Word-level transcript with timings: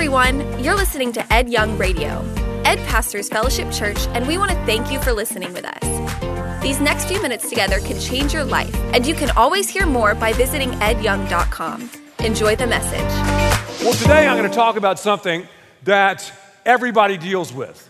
everyone. 0.00 0.64
You're 0.64 0.76
listening 0.76 1.12
to 1.12 1.30
Ed 1.30 1.50
Young 1.50 1.76
Radio. 1.76 2.24
Ed 2.64 2.78
pastors 2.88 3.28
Fellowship 3.28 3.70
Church, 3.70 3.98
and 4.14 4.26
we 4.26 4.38
want 4.38 4.50
to 4.50 4.56
thank 4.64 4.90
you 4.90 4.98
for 4.98 5.12
listening 5.12 5.52
with 5.52 5.66
us. 5.66 6.62
These 6.62 6.80
next 6.80 7.04
few 7.04 7.20
minutes 7.20 7.50
together 7.50 7.80
can 7.80 8.00
change 8.00 8.32
your 8.32 8.44
life, 8.44 8.74
and 8.94 9.06
you 9.06 9.12
can 9.12 9.28
always 9.32 9.68
hear 9.68 9.84
more 9.84 10.14
by 10.14 10.32
visiting 10.32 10.70
edyoung.com. 10.70 11.90
Enjoy 12.20 12.56
the 12.56 12.66
message. 12.66 13.84
Well, 13.84 13.92
today 13.92 14.26
I'm 14.26 14.38
going 14.38 14.48
to 14.48 14.56
talk 14.56 14.76
about 14.76 14.98
something 14.98 15.46
that 15.82 16.32
everybody 16.64 17.18
deals 17.18 17.52
with. 17.52 17.86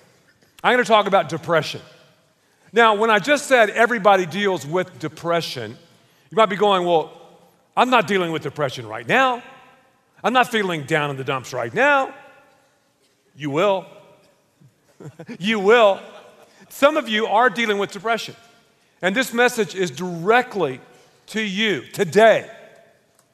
I'm 0.65 0.75
going 0.75 0.85
to 0.85 0.89
talk 0.89 1.07
about 1.07 1.29
depression. 1.29 1.81
Now, 2.73 2.97
when 2.97 3.11
I 3.11 3.21
just 3.21 3.47
said 3.47 3.71
everybody 3.71 4.27
deals 4.27 4.67
with 4.67 4.99
depression, 4.99 5.77
you 6.31 6.37
might 6.37 6.47
be 6.47 6.57
going, 6.57 6.85
well, 6.85 7.13
I'm 7.77 7.89
not 7.89 8.09
dealing 8.09 8.33
with 8.33 8.43
depression 8.43 8.89
right 8.89 9.07
now. 9.07 9.45
I'm 10.23 10.32
not 10.32 10.50
feeling 10.50 10.84
down 10.84 11.11
in 11.11 11.16
the 11.16 11.25
dumps 11.25 11.53
right 11.53 11.73
now. 11.73 12.14
You 13.35 13.50
will. 13.50 13.86
you 15.39 15.58
will. 15.58 16.00
Some 16.68 16.96
of 16.96 17.08
you 17.08 17.26
are 17.26 17.49
dealing 17.49 17.79
with 17.79 17.90
depression. 17.93 18.36
And 19.03 19.17
this 19.17 19.32
message 19.32 19.75
is 19.75 19.90
directly 19.90 20.81
to 21.29 21.40
you 21.40 21.82
today. 21.93 22.50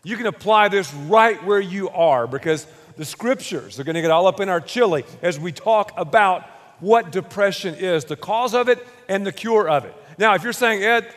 You 0.05 0.17
can 0.17 0.27
apply 0.27 0.69
this 0.69 0.93
right 0.95 1.43
where 1.45 1.61
you 1.61 1.89
are 1.89 2.27
because 2.27 2.67
the 2.97 3.05
scriptures 3.05 3.81
are 3.81 3.85
going 3.85 3.97
to 3.97 4.03
get 4.03 4.11
all 4.11 4.27
up 4.27 4.41
in 4.41 4.49
our 4.49 4.61
chili 4.61 5.05
as 5.23 5.41
we 5.41 5.51
talk 5.51 5.93
about 5.97 6.45
what 6.79 7.11
depression 7.11 7.75
is, 7.75 8.05
the 8.05 8.17
cause 8.17 8.55
of 8.55 8.69
it, 8.69 8.87
and 9.09 9.27
the 9.27 9.33
cure 9.33 9.69
of 9.69 9.85
it. 9.85 9.95
Now, 10.19 10.35
if 10.35 10.45
you're 10.45 10.53
saying, 10.53 10.83
Ed, 10.83 11.13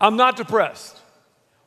I'm 0.00 0.16
not 0.16 0.36
depressed, 0.36 0.98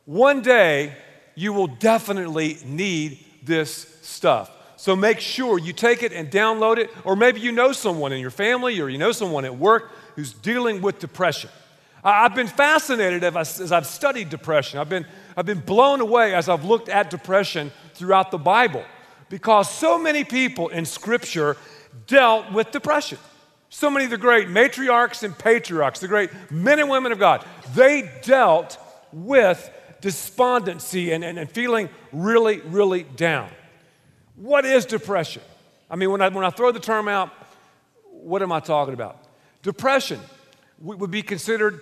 one 0.06 0.42
day 0.42 0.96
you 1.34 1.52
will 1.52 1.66
definitely 1.66 2.58
need 2.64 3.23
this 3.44 3.98
stuff. 4.02 4.50
So 4.76 4.94
make 4.94 5.20
sure 5.20 5.58
you 5.58 5.72
take 5.72 6.02
it 6.02 6.12
and 6.12 6.30
download 6.30 6.78
it, 6.78 6.90
or 7.04 7.16
maybe 7.16 7.40
you 7.40 7.52
know 7.52 7.72
someone 7.72 8.12
in 8.12 8.20
your 8.20 8.30
family 8.30 8.80
or 8.80 8.88
you 8.88 8.98
know 8.98 9.12
someone 9.12 9.44
at 9.44 9.56
work 9.56 9.90
who's 10.16 10.32
dealing 10.32 10.82
with 10.82 10.98
depression. 10.98 11.50
I've 12.02 12.34
been 12.34 12.48
fascinated 12.48 13.24
as 13.24 13.72
I've 13.72 13.86
studied 13.86 14.28
depression. 14.28 14.78
I've 14.78 14.90
been, 14.90 15.06
I've 15.36 15.46
been 15.46 15.60
blown 15.60 16.02
away 16.02 16.34
as 16.34 16.50
I've 16.50 16.64
looked 16.64 16.90
at 16.90 17.08
depression 17.08 17.72
throughout 17.94 18.30
the 18.30 18.38
Bible 18.38 18.84
because 19.30 19.70
so 19.70 19.98
many 19.98 20.22
people 20.22 20.68
in 20.68 20.84
Scripture 20.84 21.56
dealt 22.06 22.52
with 22.52 22.70
depression. 22.72 23.18
So 23.70 23.90
many 23.90 24.04
of 24.04 24.10
the 24.10 24.18
great 24.18 24.48
matriarchs 24.48 25.22
and 25.22 25.36
patriarchs, 25.36 26.00
the 26.00 26.08
great 26.08 26.30
men 26.50 26.78
and 26.78 26.90
women 26.90 27.10
of 27.10 27.18
God, 27.18 27.44
they 27.74 28.10
dealt 28.22 28.78
with 29.12 29.70
despondency 30.04 31.12
and, 31.12 31.24
and, 31.24 31.38
and 31.38 31.50
feeling 31.50 31.88
really, 32.12 32.60
really 32.60 33.04
down. 33.04 33.48
What 34.36 34.66
is 34.66 34.84
depression? 34.84 35.40
I 35.90 35.96
mean, 35.96 36.10
when 36.10 36.20
I, 36.20 36.28
when 36.28 36.44
I 36.44 36.50
throw 36.50 36.72
the 36.72 36.78
term 36.78 37.08
out, 37.08 37.30
what 38.10 38.42
am 38.42 38.52
I 38.52 38.60
talking 38.60 38.92
about? 38.92 39.16
Depression 39.62 40.20
would 40.78 41.10
be 41.10 41.22
considered 41.22 41.80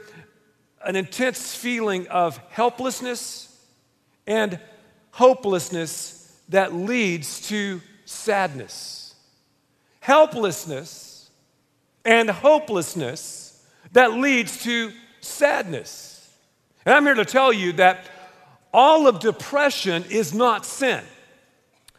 an 0.84 0.95
intense 0.95 1.56
feeling 1.56 2.06
of 2.06 2.39
helplessness 2.51 3.61
and 4.25 4.61
hopelessness 5.11 6.41
that 6.51 6.73
leads 6.73 7.48
to 7.48 7.81
sadness. 8.05 9.17
Helplessness 9.98 11.29
and 12.05 12.31
hopelessness 12.31 13.67
that 13.91 14.12
leads 14.12 14.62
to 14.62 14.92
sadness. 15.20 16.12
And 16.84 16.95
I'm 16.95 17.05
here 17.05 17.14
to 17.14 17.25
tell 17.25 17.53
you 17.53 17.73
that 17.75 18.07
all 18.73 19.06
of 19.06 19.20
depression 19.20 20.05
is 20.11 20.33
not 20.33 20.65
sin. 20.65 21.03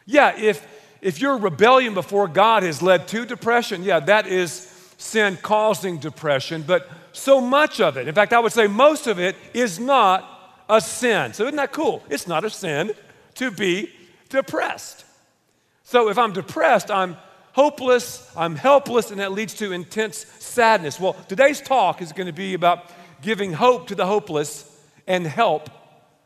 Yeah, 0.06 0.38
if, 0.38 0.66
if 1.02 1.22
your 1.22 1.38
rebellion 1.38 1.94
before 1.94 2.28
God 2.28 2.64
has 2.64 2.82
led 2.82 3.08
to 3.10 3.26
depression, 3.26 3.84
yeah, 3.84 4.00
that 4.02 4.28
is 4.28 4.70
sin 4.98 5.38
causing 5.42 5.98
depression, 5.98 6.64
but 6.66 6.90
so 7.12 7.40
much 7.40 7.80
of 7.80 7.98
it, 7.98 8.08
in 8.08 8.16
fact, 8.16 8.34
I 8.34 8.40
would 8.40 8.54
say 8.54 8.68
most 8.68 9.08
of 9.08 9.20
it, 9.20 9.36
is 9.54 9.80
not 9.80 10.30
a 10.70 10.82
sin. 10.82 11.34
So, 11.34 11.44
isn't 11.44 11.58
that 11.58 11.72
cool? 11.72 12.04
It's 12.10 12.28
not 12.28 12.44
a 12.44 12.50
sin 12.50 12.92
to 13.36 13.52
be 13.52 13.92
depressed. 14.30 15.06
So, 15.84 16.10
if 16.10 16.18
I'm 16.18 16.34
depressed, 16.34 16.90
I'm 16.90 17.18
hopeless, 17.52 18.32
I'm 18.36 18.56
helpless, 18.56 19.12
and 19.12 19.20
that 19.20 19.32
leads 19.32 19.54
to 19.56 19.72
intense 19.72 20.26
sadness. 20.40 21.00
Well, 21.00 21.14
today's 21.28 21.62
talk 21.62 22.02
is 22.02 22.12
going 22.12 22.28
to 22.28 22.34
be 22.34 22.56
about 22.56 22.90
giving 23.22 23.54
hope 23.54 23.88
to 23.88 23.96
the 23.96 24.06
hopeless 24.06 24.70
and 25.06 25.26
help 25.28 25.70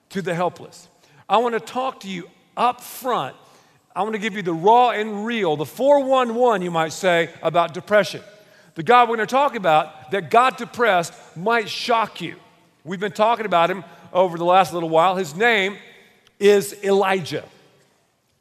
to 0.09 0.21
the 0.21 0.33
helpless. 0.33 0.87
I 1.29 1.37
want 1.37 1.53
to 1.53 1.59
talk 1.59 2.01
to 2.01 2.09
you 2.09 2.29
up 2.55 2.81
front. 2.81 3.35
I 3.95 4.03
want 4.03 4.13
to 4.13 4.19
give 4.19 4.35
you 4.35 4.43
the 4.43 4.53
raw 4.53 4.91
and 4.91 5.25
real, 5.25 5.55
the 5.55 5.65
411, 5.65 6.61
you 6.61 6.71
might 6.71 6.93
say, 6.93 7.29
about 7.41 7.73
depression. 7.73 8.21
The 8.75 8.83
God 8.83 9.09
we're 9.09 9.15
going 9.15 9.27
to 9.27 9.31
talk 9.31 9.55
about 9.55 10.11
that 10.11 10.29
got 10.29 10.57
depressed 10.57 11.13
might 11.35 11.67
shock 11.67 12.21
you. 12.21 12.35
We've 12.83 12.99
been 12.99 13.11
talking 13.11 13.45
about 13.45 13.71
him 13.71 13.83
over 14.13 14.37
the 14.37 14.45
last 14.45 14.71
little 14.71 14.89
while. 14.89 15.15
His 15.15 15.35
name 15.35 15.77
is 16.39 16.75
Elijah. 16.83 17.43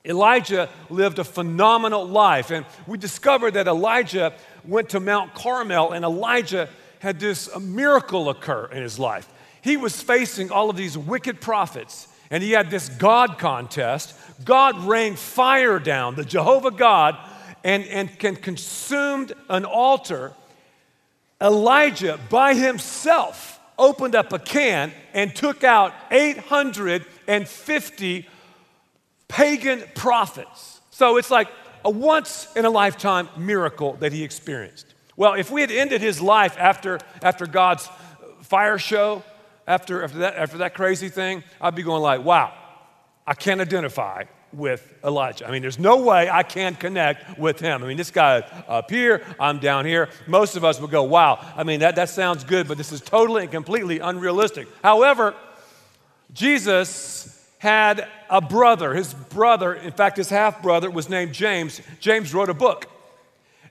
Elijah 0.04 0.68
lived 0.88 1.18
a 1.18 1.24
phenomenal 1.24 2.06
life, 2.06 2.50
and 2.50 2.64
we 2.86 2.98
discovered 2.98 3.54
that 3.54 3.66
Elijah 3.66 4.34
went 4.64 4.90
to 4.90 5.00
Mount 5.00 5.34
Carmel, 5.34 5.92
and 5.92 6.04
Elijah 6.04 6.68
had 7.00 7.18
this 7.18 7.48
miracle 7.58 8.28
occur 8.28 8.66
in 8.66 8.82
his 8.82 8.98
life 8.98 9.28
he 9.68 9.76
was 9.76 10.00
facing 10.00 10.50
all 10.50 10.70
of 10.70 10.76
these 10.76 10.98
wicked 10.98 11.40
prophets, 11.40 12.08
and 12.30 12.42
he 12.42 12.52
had 12.52 12.70
this 12.70 12.88
God 12.88 13.38
contest. 13.38 14.14
God 14.44 14.84
rained 14.84 15.18
fire 15.18 15.78
down, 15.78 16.14
the 16.14 16.24
Jehovah 16.24 16.70
God, 16.70 17.16
and, 17.64 17.84
and 17.84 18.18
consumed 18.18 19.32
an 19.48 19.64
altar. 19.64 20.32
Elijah, 21.40 22.18
by 22.30 22.54
himself, 22.54 23.60
opened 23.78 24.14
up 24.14 24.32
a 24.32 24.38
can 24.38 24.92
and 25.12 25.34
took 25.34 25.64
out 25.64 25.92
850 26.10 28.28
pagan 29.28 29.84
prophets. 29.94 30.80
So 30.90 31.16
it's 31.16 31.30
like 31.30 31.48
a 31.84 31.90
once 31.90 32.48
in 32.56 32.64
a 32.64 32.70
lifetime 32.70 33.28
miracle 33.36 33.94
that 33.94 34.12
he 34.12 34.24
experienced. 34.24 34.86
Well, 35.16 35.34
if 35.34 35.50
we 35.50 35.60
had 35.60 35.70
ended 35.70 36.00
his 36.00 36.20
life 36.20 36.56
after, 36.58 36.98
after 37.22 37.46
God's 37.46 37.88
fire 38.42 38.78
show, 38.78 39.22
after, 39.66 40.02
after, 40.02 40.18
that, 40.18 40.36
after 40.36 40.58
that 40.58 40.74
crazy 40.74 41.08
thing, 41.08 41.42
I'd 41.60 41.74
be 41.74 41.82
going 41.82 42.02
like, 42.02 42.24
wow, 42.24 42.52
I 43.26 43.34
can't 43.34 43.60
identify 43.60 44.24
with 44.52 44.94
Elijah. 45.04 45.46
I 45.46 45.50
mean, 45.50 45.62
there's 45.62 45.78
no 45.78 46.02
way 46.02 46.30
I 46.30 46.42
can 46.42 46.74
connect 46.76 47.38
with 47.38 47.60
him. 47.60 47.82
I 47.82 47.86
mean, 47.86 47.96
this 47.96 48.10
guy 48.10 48.38
up 48.68 48.90
here, 48.90 49.22
I'm 49.38 49.58
down 49.58 49.84
here. 49.84 50.08
Most 50.26 50.56
of 50.56 50.64
us 50.64 50.80
would 50.80 50.90
go, 50.90 51.02
wow, 51.02 51.44
I 51.56 51.64
mean, 51.64 51.80
that, 51.80 51.96
that 51.96 52.08
sounds 52.08 52.44
good, 52.44 52.68
but 52.68 52.78
this 52.78 52.92
is 52.92 53.00
totally 53.00 53.42
and 53.42 53.50
completely 53.50 53.98
unrealistic. 53.98 54.68
However, 54.82 55.34
Jesus 56.32 57.32
had 57.58 58.06
a 58.30 58.40
brother. 58.40 58.94
His 58.94 59.12
brother, 59.12 59.74
in 59.74 59.92
fact, 59.92 60.16
his 60.16 60.28
half 60.28 60.62
brother, 60.62 60.90
was 60.90 61.08
named 61.08 61.32
James. 61.32 61.80
James 62.00 62.32
wrote 62.32 62.50
a 62.50 62.54
book. 62.54 62.86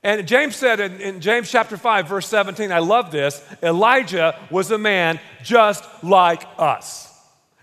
And 0.05 0.27
James 0.27 0.55
said 0.55 0.79
in, 0.79 1.01
in, 1.01 1.19
James 1.19 1.49
chapter 1.49 1.77
5, 1.77 2.07
verse 2.07 2.27
17, 2.27 2.71
I 2.71 2.77
love 2.77 3.09
this 3.09 3.41
Elijah 3.63 4.39
was 4.51 4.69
a 4.69 4.77
man 4.77 5.19
just 5.43 5.83
like 6.03 6.43
us. 6.59 7.11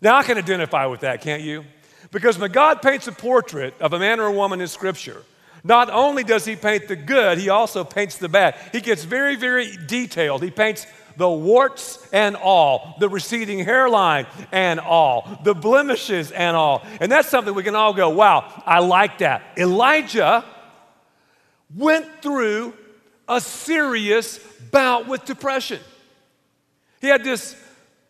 Now 0.00 0.16
I 0.16 0.24
can 0.24 0.38
identify 0.38 0.86
with 0.86 1.02
that, 1.02 1.20
can't 1.20 1.42
you? 1.42 1.64
Because 2.10 2.40
when 2.40 2.50
God 2.50 2.82
paints 2.82 3.06
a 3.06 3.12
portrait 3.12 3.74
of 3.80 3.92
a 3.92 3.98
man 4.00 4.18
or 4.18 4.26
a 4.26 4.32
woman 4.32 4.60
in 4.60 4.66
Scripture, 4.66 5.22
not 5.62 5.88
only 5.88 6.24
does 6.24 6.44
he 6.44 6.56
paint 6.56 6.88
the 6.88 6.96
good, 6.96 7.38
he 7.38 7.48
also 7.48 7.84
paints 7.84 8.18
the 8.18 8.28
bad. 8.28 8.56
He 8.72 8.80
gets 8.80 9.04
very, 9.04 9.36
very 9.36 9.76
detailed. 9.86 10.42
He 10.42 10.50
paints 10.50 10.84
the 11.16 11.30
warts 11.30 12.08
and 12.12 12.34
all, 12.34 12.96
the 12.98 13.08
receding 13.08 13.60
hairline 13.60 14.26
and 14.50 14.80
all, 14.80 15.38
the 15.44 15.54
blemishes 15.54 16.32
and 16.32 16.56
all. 16.56 16.84
And 17.00 17.12
that's 17.12 17.28
something 17.28 17.54
we 17.54 17.62
can 17.62 17.76
all 17.76 17.94
go, 17.94 18.10
wow, 18.10 18.50
I 18.66 18.80
like 18.80 19.18
that. 19.18 19.44
Elijah 19.56 20.44
went 21.76 22.22
through 22.22 22.74
a 23.28 23.40
serious 23.40 24.38
bout 24.70 25.08
with 25.08 25.24
depression. 25.24 25.80
He 27.00 27.08
had 27.08 27.24
this 27.24 27.56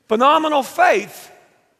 phenomenal 0.09 0.62
faith, 0.62 1.31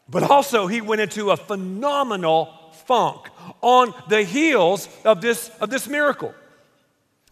but 0.09 0.23
also 0.23 0.67
he 0.67 0.81
went 0.81 1.01
into 1.01 1.31
a 1.31 1.37
phenomenal 1.37 2.53
funk 2.85 3.27
on 3.61 3.93
the 4.09 4.23
heels 4.23 4.87
of 5.05 5.21
this, 5.21 5.49
of 5.61 5.69
this 5.69 5.87
miracle. 5.87 6.33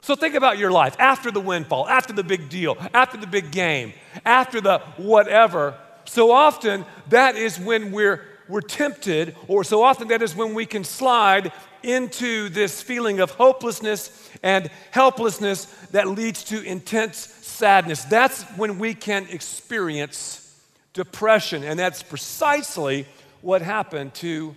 So 0.02 0.16
think 0.16 0.36
about 0.36 0.58
your 0.58 0.72
life 0.72 0.96
after 1.00 1.32
the 1.32 1.40
windfall, 1.40 1.88
after 1.88 2.14
the 2.14 2.24
big 2.24 2.50
deal, 2.50 2.76
after 2.94 3.18
the 3.18 3.28
big 3.28 3.52
game, 3.52 3.94
after 4.26 4.60
the 4.60 4.80
whatever. 4.98 5.78
So 6.06 6.32
often 6.32 6.86
that 7.10 7.36
is 7.36 7.60
when 7.60 7.92
we're, 7.92 8.26
we're 8.48 8.62
tempted, 8.62 9.36
or 9.48 9.64
so 9.64 9.84
often 9.84 10.08
that 10.08 10.24
is 10.24 10.36
when 10.36 10.56
we 10.56 10.66
can 10.66 10.84
slide 10.84 11.52
into 11.84 12.50
this 12.50 12.82
feeling 12.82 13.20
of 13.20 13.32
hopelessness 13.32 14.30
and 14.44 14.70
helplessness 14.92 15.66
that 15.92 16.08
leads 16.08 16.44
to 16.46 16.62
intense 16.64 17.18
sadness. 17.18 18.04
That's 18.06 18.44
when 18.58 18.80
we 18.80 18.94
can 18.94 19.28
experience 19.30 20.60
depression, 20.94 21.64
and 21.64 21.80
that's 21.80 22.04
precisely 22.04 23.06
what 23.42 23.62
happened 23.62 24.14
to 24.16 24.56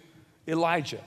Elijah. 0.49 1.01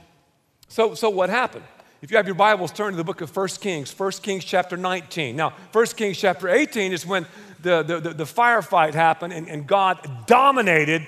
So, 0.68 0.94
so 0.94 1.10
what 1.10 1.30
happened? 1.30 1.66
If 2.02 2.12
you 2.12 2.18
have 2.18 2.28
your 2.28 2.36
Bibles, 2.36 2.72
turn 2.72 2.92
to 2.92 2.98
the 2.98 3.04
book 3.04 3.22
of 3.22 3.36
1 3.36 3.48
Kings, 3.60 3.98
1 3.98 4.12
Kings 4.22 4.46
chapter 4.46 4.78
19. 4.78 5.36
Now, 5.36 5.54
1 5.72 5.86
Kings 5.88 6.18
chapter 6.18 6.48
18 6.50 6.94
is 6.94 7.06
when 7.06 7.25
the, 7.62 7.81
the, 7.81 8.00
the, 8.00 8.10
the 8.14 8.24
firefight 8.24 8.94
happened 8.94 9.34
and, 9.34 9.50
and 9.50 9.66
God 9.66 10.25
dominated 10.28 11.08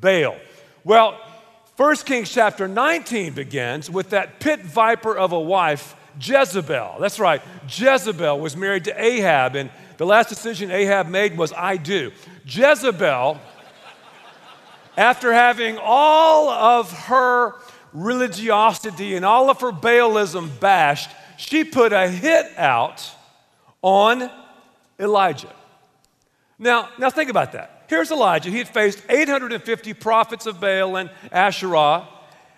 Baal. 0.00 0.36
Well, 0.84 1.20
1 1.76 1.96
Kings 1.96 2.30
chapter 2.30 2.68
19 2.68 3.32
begins 3.32 3.90
with 3.90 4.10
that 4.10 4.40
pit 4.40 4.60
viper 4.60 5.16
of 5.16 5.32
a 5.32 5.40
wife, 5.40 5.96
Jezebel. 6.20 6.96
That's 7.00 7.18
right, 7.18 7.40
Jezebel 7.66 8.38
was 8.38 8.56
married 8.56 8.84
to 8.84 9.02
Ahab, 9.02 9.56
and 9.56 9.70
the 9.96 10.04
last 10.04 10.28
decision 10.28 10.70
Ahab 10.70 11.08
made 11.08 11.38
was, 11.38 11.50
I 11.56 11.78
do. 11.78 12.12
Jezebel, 12.44 13.40
after 14.98 15.32
having 15.32 15.78
all 15.82 16.50
of 16.50 16.92
her 17.06 17.54
religiosity 17.94 19.16
and 19.16 19.24
all 19.24 19.48
of 19.48 19.62
her 19.62 19.72
Baalism 19.72 20.50
bashed, 20.60 21.10
she 21.38 21.64
put 21.64 21.94
a 21.94 22.06
hit 22.06 22.52
out 22.58 23.10
on 23.80 24.30
Elijah. 25.00 25.52
Now, 26.58 26.90
now 26.98 27.08
think 27.08 27.30
about 27.30 27.52
that. 27.52 27.81
Here's 27.92 28.10
Elijah. 28.10 28.48
He 28.48 28.56
had 28.56 28.70
faced 28.70 29.02
850 29.10 29.92
prophets 29.92 30.46
of 30.46 30.58
Baal 30.58 30.96
and 30.96 31.10
Asherah, 31.30 32.08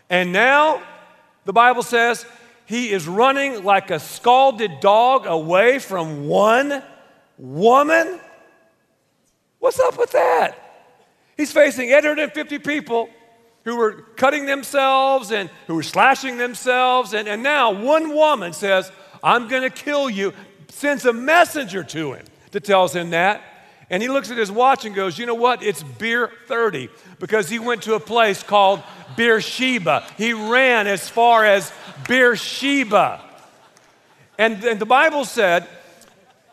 and 0.09 0.33
now 0.33 0.81
the 1.45 1.53
Bible 1.53 1.83
says 1.83 2.25
he 2.67 2.93
is 2.93 3.09
running 3.09 3.65
like 3.65 3.91
a 3.91 3.99
scalded 3.99 4.79
dog 4.79 5.27
away 5.27 5.81
from 5.81 6.29
one 6.29 6.85
woman. 7.37 8.21
What's 9.59 9.81
up 9.81 9.99
with 9.99 10.13
that? 10.13 10.57
He's 11.37 11.51
facing 11.51 11.91
850 11.91 12.61
people 12.61 13.09
who 13.65 13.75
were 13.75 14.03
cutting 14.15 14.47
themselves 14.47 15.33
and 15.33 15.51
who 15.67 15.75
were 15.75 15.83
slashing 15.83 16.39
themselves, 16.39 17.13
and, 17.13 17.27
and 17.27 17.43
now 17.43 17.73
one 17.73 18.15
woman 18.15 18.53
says, 18.53 18.93
I'm 19.21 19.49
going 19.49 19.63
to 19.63 19.71
kill 19.71 20.09
you, 20.09 20.33
sends 20.69 21.05
a 21.07 21.13
messenger 21.13 21.83
to 21.83 22.13
him 22.13 22.25
that 22.53 22.63
tells 22.63 22.95
him 22.95 23.11
that. 23.11 23.43
And 23.91 24.03
he 24.03 24.09
looks 24.09 24.31
at 24.31 24.39
his 24.39 24.51
watch 24.51 24.85
and 24.85 24.95
goes, 24.95 25.19
You 25.19 25.27
know 25.27 25.35
what? 25.35 25.63
It's 25.63 25.83
beer 25.83 26.31
30 26.47 26.89
because 27.19 27.49
he 27.49 27.59
went 27.59 27.83
to 27.83 27.95
a 27.95 28.01
place 28.01 28.43
called 28.43 28.83
Beersheba. 29.17 30.07
He 30.17 30.33
ran 30.33 30.87
as 30.87 31.09
far 31.09 31.45
as 31.45 31.73
Beersheba. 32.09 33.21
And, 34.39 34.65
and 34.65 34.81
the 34.81 34.87
Bible 34.87 35.25
said, 35.25 35.69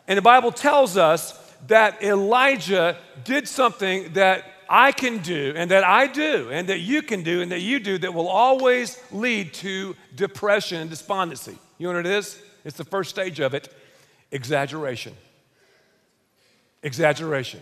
and 0.06 0.16
the 0.16 0.22
Bible 0.22 0.52
tells 0.52 0.96
us 0.96 1.38
that 1.68 2.02
Elijah 2.02 2.96
did 3.24 3.48
something 3.48 4.12
that 4.14 4.44
I 4.68 4.92
can 4.92 5.18
do 5.18 5.52
and 5.56 5.70
that 5.70 5.84
I 5.84 6.06
do 6.06 6.48
and 6.50 6.68
that 6.68 6.80
you 6.80 7.02
can 7.02 7.22
do 7.22 7.40
and 7.40 7.52
that 7.52 7.60
you 7.60 7.78
do 7.78 7.98
that 7.98 8.14
will 8.14 8.28
always 8.28 8.98
lead 9.10 9.54
to 9.54 9.94
depression 10.14 10.80
and 10.80 10.90
despondency. 10.90 11.56
You 11.78 11.88
know 11.88 11.94
what 11.94 12.06
it 12.06 12.12
is? 12.12 12.40
It's 12.64 12.76
the 12.76 12.84
first 12.84 13.10
stage 13.10 13.40
of 13.40 13.54
it 13.54 13.72
exaggeration 14.30 15.14
exaggeration. 16.82 17.60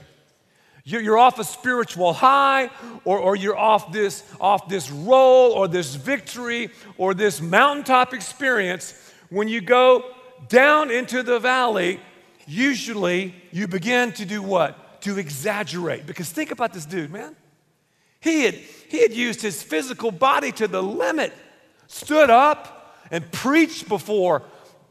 You're 0.84 1.18
off 1.18 1.38
a 1.38 1.44
spiritual 1.44 2.12
high, 2.12 2.70
or, 3.04 3.18
or 3.18 3.36
you're 3.36 3.58
off 3.58 3.92
this, 3.92 4.24
off 4.40 4.68
this 4.68 4.90
roll, 4.90 5.52
or 5.52 5.68
this 5.68 5.94
victory, 5.94 6.70
or 6.96 7.12
this 7.12 7.40
mountaintop 7.40 8.14
experience. 8.14 8.94
When 9.28 9.46
you 9.46 9.60
go 9.60 10.04
down 10.48 10.90
into 10.90 11.22
the 11.22 11.38
valley, 11.38 12.00
usually 12.46 13.34
you 13.52 13.68
begin 13.68 14.12
to 14.12 14.24
do 14.24 14.42
what? 14.42 15.02
To 15.02 15.18
exaggerate. 15.18 16.06
Because 16.06 16.30
think 16.30 16.50
about 16.50 16.72
this 16.72 16.86
dude, 16.86 17.12
man. 17.12 17.36
He 18.20 18.44
had, 18.44 18.54
he 18.54 19.02
had 19.02 19.12
used 19.12 19.40
his 19.42 19.62
physical 19.62 20.10
body 20.10 20.52
to 20.52 20.66
the 20.66 20.82
limit, 20.82 21.32
stood 21.86 22.30
up 22.30 22.96
and 23.10 23.30
preached 23.32 23.88
before 23.88 24.42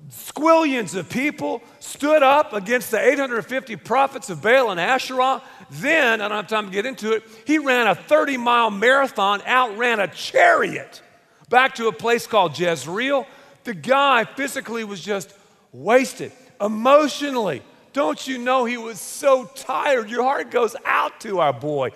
squillions 0.10 0.96
of 0.96 1.10
people 1.10 1.62
stood 1.80 2.24
up 2.24 2.54
against 2.54 2.92
the 2.92 3.00
850 3.00 3.76
prophets 3.76 4.30
of 4.30 4.42
Baal 4.42 4.72
and 4.72 4.80
Asherah. 4.80 5.42
Then, 5.70 6.22
I 6.22 6.28
don't 6.28 6.38
have 6.38 6.48
time 6.48 6.66
to 6.66 6.72
get 6.72 6.86
into 6.86 7.12
it, 7.12 7.24
he 7.46 7.60
ran 7.60 7.88
a 7.88 7.96
30 7.96 8.38
mile 8.38 8.72
marathon, 8.72 9.42
outran 9.46 10.00
a 10.00 10.08
chariot 10.08 11.02
back 11.50 11.76
to 11.76 11.88
a 11.88 11.92
place 11.92 12.28
called 12.28 12.58
Jezreel. 12.58 13.28
The 13.64 13.74
guy 13.74 14.24
physically 14.24 14.84
was 14.84 15.02
just 15.02 15.34
wasted. 15.72 16.32
Emotionally, 16.62 17.62
don't 17.94 18.26
you 18.28 18.38
know 18.38 18.66
he 18.66 18.78
was 18.78 19.00
so 19.00 19.46
tired? 19.46 20.10
Your 20.10 20.24
heart 20.24 20.52
goes 20.52 20.76
out 20.86 21.20
to 21.22 21.40
our 21.40 21.54
boy. 21.54 21.92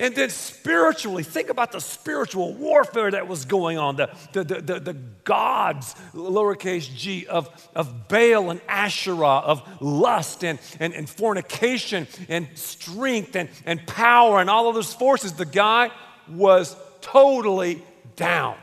And 0.00 0.14
then 0.14 0.30
spiritually, 0.30 1.24
think 1.24 1.48
about 1.48 1.72
the 1.72 1.80
spiritual 1.80 2.54
warfare 2.54 3.10
that 3.10 3.26
was 3.26 3.44
going 3.44 3.78
on, 3.78 3.96
the, 3.96 4.10
the, 4.32 4.44
the, 4.44 4.80
the, 4.80 4.96
gods, 5.24 5.94
lowercase 6.14 6.94
g, 6.94 7.26
of, 7.26 7.50
of 7.74 8.08
Baal 8.08 8.50
and 8.50 8.60
Asherah, 8.68 9.40
of 9.40 9.82
lust 9.82 10.44
and, 10.44 10.58
and, 10.78 10.94
and 10.94 11.08
fornication 11.08 12.06
and 12.28 12.48
strength 12.54 13.34
and, 13.34 13.48
and 13.66 13.84
power 13.86 14.40
and 14.40 14.48
all 14.48 14.68
of 14.68 14.74
those 14.74 14.94
forces. 14.94 15.32
The 15.32 15.44
guy 15.44 15.90
was 16.28 16.76
totally 17.00 17.82
down. 18.16 18.56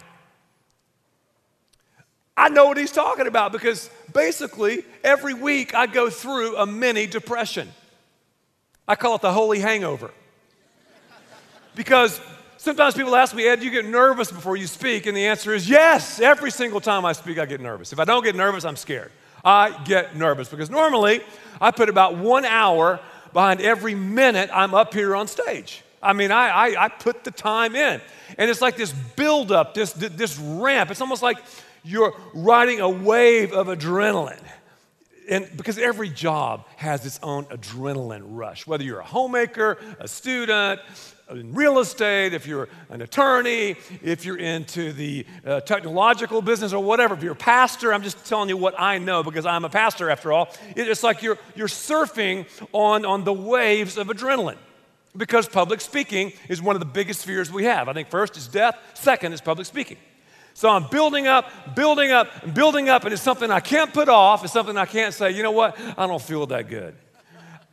I 2.38 2.50
know 2.50 2.66
what 2.66 2.78
he's 2.78 2.92
talking 2.92 3.28
about 3.28 3.52
because 3.52 3.90
basically 4.14 4.84
every 5.04 5.34
week 5.34 5.76
I 5.76 5.86
go 5.86 6.10
through 6.10 6.58
a 6.58 6.66
mini 6.66 7.08
depression. 7.08 7.70
I 8.88 8.96
call 8.96 9.16
it 9.16 9.22
the 9.22 9.34
holy 9.34 9.60
hangover. 9.60 10.12
Because 11.75 12.19
sometimes 12.57 12.95
people 12.95 13.16
ask 13.16 13.36
me, 13.36 13.48
Ed, 13.48 13.60
do 13.60 13.66
you 13.66 13.72
get 13.72 13.86
nervous 13.86 14.31
before 14.31 14.57
you 14.57 14.68
speak? 14.68 15.06
And 15.06 15.16
the 15.16 15.25
answer 15.25 15.54
is 15.54 15.69
yes. 15.69 16.19
Every 16.19 16.51
single 16.51 16.81
time 16.81 17.06
I 17.06 17.12
speak, 17.13 17.38
I 17.38 17.45
get 17.45 17.62
nervous. 17.62 17.94
If 17.94 18.00
I 18.00 18.06
don't 18.06 18.24
get 18.24 18.36
nervous, 18.36 18.66
I'm 18.66 18.75
scared. 18.75 19.12
I 19.44 19.77
get 19.83 20.16
nervous 20.16 20.50
because 20.50 20.69
normally 20.69 21.22
I 21.62 21.72
put 21.72 21.89
about 21.89 22.18
one 22.18 22.45
hour 22.45 23.00
behind 23.33 23.62
every 23.62 23.94
minute 23.94 24.50
I'm 24.51 24.74
up 24.74 24.94
here 24.94 25.16
on 25.16 25.27
stage. 25.27 25.83
I 26.01 26.13
mean, 26.13 26.31
I, 26.31 26.50
I, 26.50 26.86
I 26.86 26.89
put 26.89 27.24
the 27.24 27.31
time 27.31 27.75
in. 27.75 28.01
And 28.38 28.50
it's 28.50 28.62
like 28.62 28.77
this 28.77 28.94
buildup, 29.16 29.74
this, 29.74 29.94
this 29.94 30.38
ramp. 30.39 30.92
It's 30.92 31.01
almost 31.01 31.22
like 31.22 31.38
you're 31.83 32.13
riding 32.33 32.80
a 32.80 32.89
wave 32.89 33.54
of 33.54 33.68
adrenaline. 33.68 34.42
And 35.30 35.50
because 35.57 35.77
every 35.80 36.10
job 36.10 36.66
has 36.75 37.06
its 37.06 37.19
own 37.24 37.45
adrenaline 37.45 38.24
rush, 38.25 38.68
whether 38.68 38.83
you're 38.83 39.00
a 39.00 39.06
homemaker, 39.06 39.77
a 40.00 40.07
student, 40.07 40.80
in 41.30 41.54
real 41.56 41.80
estate, 41.80 42.33
if 42.33 42.45
you're 42.45 42.69
an 42.89 43.01
attorney, 43.01 43.75
if 44.04 44.25
you're 44.25 44.38
into 44.38 44.94
the 44.94 45.25
uh, 45.45 45.60
technological 45.62 46.42
business 46.42 46.72
or 46.72 46.83
whatever, 46.83 47.16
if 47.16 47.24
you're 47.24 47.33
a 47.33 47.36
pastor, 47.36 47.94
I'm 47.94 48.04
just 48.04 48.25
telling 48.25 48.50
you 48.50 48.57
what 48.57 48.80
I 48.80 49.00
know 49.00 49.24
because 49.24 49.46
I'm 49.46 49.65
a 49.65 49.70
pastor 49.70 50.10
after 50.10 50.32
all. 50.32 50.50
It's 50.75 51.03
like 51.03 51.24
you're, 51.24 51.39
you're 51.55 51.67
surfing 51.67 52.46
on, 52.74 53.05
on 53.05 53.24
the 53.24 53.34
waves 53.34 53.98
of 53.98 54.08
adrenaline 54.08 54.58
because 55.17 55.48
public 55.48 55.82
speaking 55.82 56.34
is 56.48 56.62
one 56.62 56.75
of 56.75 56.79
the 56.79 56.86
biggest 56.86 57.25
fears 57.25 57.51
we 57.51 57.63
have. 57.63 57.89
I 57.89 57.94
think 57.94 58.10
first 58.10 58.38
is 58.38 58.48
death, 58.48 58.77
second 58.94 59.34
is 59.34 59.41
public 59.41 59.65
speaking. 59.65 59.98
So 60.53 60.70
I'm 60.70 60.88
building 60.89 61.27
up, 61.27 61.75
building 61.75 62.12
up, 62.12 62.53
building 62.53 62.88
up, 62.88 63.03
and 63.03 63.12
it's 63.12 63.22
something 63.22 63.50
I 63.50 63.60
can't 63.60 63.91
put 63.91 64.10
off. 64.10 64.44
It's 64.44 64.53
something 64.53 64.77
I 64.77 64.86
can't 64.86 65.13
say, 65.13 65.32
you 65.32 65.44
know 65.44 65.51
what, 65.51 65.77
I 65.98 66.08
don't 66.08 66.22
feel 66.22 66.46
that 66.48 66.70
good. 66.70 66.96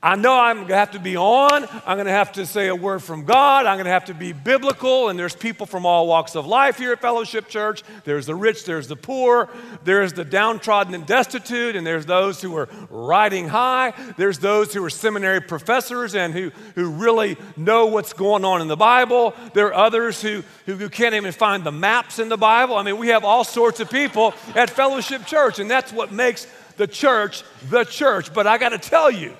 I 0.04 0.16
know 0.16 0.36
I'm 0.36 0.56
going 0.56 0.68
to 0.68 0.76
have 0.76 0.90
to 0.92 0.98
be 0.98 1.16
on. 1.16 1.64
I'm 1.86 1.96
going 1.96 2.06
to 2.06 2.12
have 2.12 2.32
to 2.32 2.44
say 2.44 2.66
a 2.66 2.74
word 2.74 3.04
from 3.04 3.24
God. 3.24 3.66
I'm 3.66 3.76
going 3.76 3.84
to 3.84 3.92
have 3.92 4.06
to 4.06 4.14
be 4.14 4.32
biblical. 4.32 5.08
And 5.08 5.16
there's 5.16 5.36
people 5.36 5.64
from 5.64 5.86
all 5.86 6.08
walks 6.08 6.34
of 6.34 6.44
life 6.44 6.78
here 6.78 6.90
at 6.90 7.00
Fellowship 7.00 7.46
Church. 7.46 7.84
There's 8.02 8.26
the 8.26 8.34
rich, 8.34 8.64
there's 8.64 8.88
the 8.88 8.96
poor, 8.96 9.48
there's 9.84 10.12
the 10.12 10.24
downtrodden 10.24 10.94
and 10.94 11.06
destitute, 11.06 11.76
and 11.76 11.86
there's 11.86 12.04
those 12.04 12.42
who 12.42 12.56
are 12.56 12.68
riding 12.90 13.46
high. 13.46 13.92
There's 14.16 14.40
those 14.40 14.74
who 14.74 14.84
are 14.84 14.90
seminary 14.90 15.40
professors 15.40 16.16
and 16.16 16.34
who, 16.34 16.50
who 16.74 16.90
really 16.90 17.36
know 17.56 17.86
what's 17.86 18.12
going 18.12 18.44
on 18.44 18.60
in 18.60 18.66
the 18.66 18.76
Bible. 18.76 19.34
There 19.54 19.68
are 19.68 19.74
others 19.86 20.20
who, 20.20 20.42
who, 20.66 20.74
who 20.74 20.88
can't 20.88 21.14
even 21.14 21.30
find 21.30 21.62
the 21.62 21.70
maps 21.70 22.18
in 22.18 22.28
the 22.28 22.36
Bible. 22.36 22.74
I 22.76 22.82
mean, 22.82 22.98
we 22.98 23.08
have 23.08 23.24
all 23.24 23.44
sorts 23.44 23.78
of 23.78 23.88
people 23.88 24.34
at 24.56 24.68
Fellowship 24.68 25.26
Church, 25.26 25.60
and 25.60 25.70
that's 25.70 25.92
what 25.92 26.10
makes 26.10 26.48
the 26.76 26.88
church 26.88 27.44
the 27.70 27.84
church. 27.84 28.34
But 28.34 28.48
I 28.48 28.58
got 28.58 28.70
to 28.70 28.78
tell 28.78 29.10
you, 29.10 29.36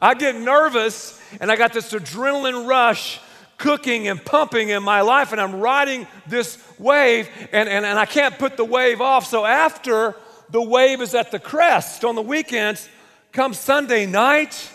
I 0.00 0.14
get 0.14 0.36
nervous 0.36 1.20
and 1.40 1.50
I 1.50 1.56
got 1.56 1.72
this 1.72 1.92
adrenaline 1.92 2.66
rush 2.66 3.20
cooking 3.58 4.08
and 4.08 4.22
pumping 4.22 4.68
in 4.68 4.82
my 4.82 5.00
life, 5.00 5.32
and 5.32 5.40
I'm 5.40 5.60
riding 5.60 6.06
this 6.26 6.58
wave, 6.78 7.28
and, 7.52 7.68
and, 7.68 7.86
and 7.86 7.98
I 7.98 8.04
can't 8.04 8.38
put 8.38 8.56
the 8.56 8.64
wave 8.64 9.00
off. 9.00 9.26
So 9.26 9.44
after 9.44 10.14
the 10.50 10.62
wave 10.62 11.00
is 11.00 11.14
at 11.14 11.30
the 11.30 11.38
crest 11.38 12.04
on 12.04 12.14
the 12.14 12.22
weekends, 12.22 12.88
come 13.32 13.54
Sunday 13.54 14.06
night 14.06 14.70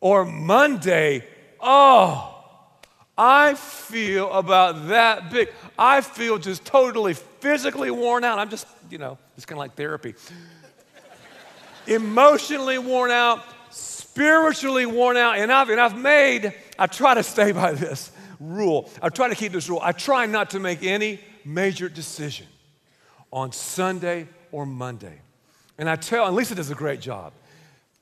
or 0.00 0.24
Monday, 0.24 1.24
oh, 1.60 2.28
I 3.18 3.54
feel 3.54 4.32
about 4.32 4.88
that 4.88 5.30
big. 5.30 5.52
I 5.78 6.00
feel 6.00 6.38
just 6.38 6.64
totally 6.64 7.14
physically 7.14 7.90
worn 7.90 8.24
out. 8.24 8.38
I'm 8.38 8.48
just, 8.48 8.66
you 8.90 8.98
know, 8.98 9.18
it's 9.36 9.44
kind 9.44 9.56
of 9.56 9.60
like 9.60 9.74
therapy. 9.74 10.14
Emotionally 11.86 12.78
worn 12.78 13.10
out, 13.10 13.44
spiritually 14.12 14.84
worn 14.84 15.16
out, 15.16 15.38
and 15.38 15.50
I've, 15.50 15.70
and 15.70 15.80
I've 15.80 15.96
made, 15.96 16.52
I 16.78 16.86
try 16.86 17.14
to 17.14 17.22
stay 17.22 17.52
by 17.52 17.72
this 17.72 18.10
rule. 18.38 18.90
I 19.00 19.08
try 19.08 19.30
to 19.30 19.34
keep 19.34 19.52
this 19.52 19.70
rule. 19.70 19.80
I 19.82 19.92
try 19.92 20.26
not 20.26 20.50
to 20.50 20.58
make 20.58 20.82
any 20.82 21.18
major 21.46 21.88
decision 21.88 22.46
on 23.32 23.52
Sunday 23.52 24.28
or 24.50 24.66
Monday. 24.66 25.18
And 25.78 25.88
I 25.88 25.96
tell, 25.96 26.26
and 26.26 26.36
Lisa 26.36 26.54
does 26.54 26.70
a 26.70 26.74
great 26.74 27.00
job. 27.00 27.32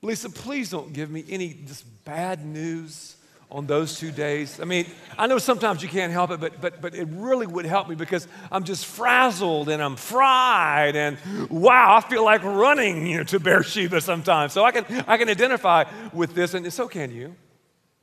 Lisa, 0.01 0.29
please 0.29 0.69
don't 0.69 0.91
give 0.91 1.09
me 1.09 1.23
any 1.29 1.53
just 1.65 1.85
bad 2.03 2.45
news 2.45 3.15
on 3.51 3.67
those 3.67 3.99
two 3.99 4.11
days. 4.11 4.59
I 4.61 4.63
mean, 4.63 4.85
I 5.17 5.27
know 5.27 5.37
sometimes 5.37 5.83
you 5.83 5.89
can't 5.89 6.11
help 6.13 6.31
it, 6.31 6.39
but, 6.39 6.61
but, 6.61 6.81
but 6.81 6.95
it 6.95 7.07
really 7.11 7.45
would 7.45 7.65
help 7.65 7.89
me 7.89 7.95
because 7.95 8.27
I'm 8.49 8.63
just 8.63 8.85
frazzled 8.85 9.67
and 9.67 9.83
I'm 9.83 9.97
fried 9.97 10.95
and 10.95 11.17
wow, 11.49 11.97
I 11.97 12.09
feel 12.09 12.23
like 12.23 12.43
running 12.43 13.05
you 13.05 13.17
know, 13.17 13.23
to 13.25 13.39
Beersheba 13.39 13.99
sometimes. 13.99 14.53
So 14.53 14.63
I 14.63 14.71
can, 14.71 14.85
I 15.05 15.17
can 15.17 15.27
identify 15.29 15.83
with 16.13 16.33
this, 16.33 16.53
and 16.53 16.71
so 16.71 16.87
can 16.87 17.11
you. 17.11 17.35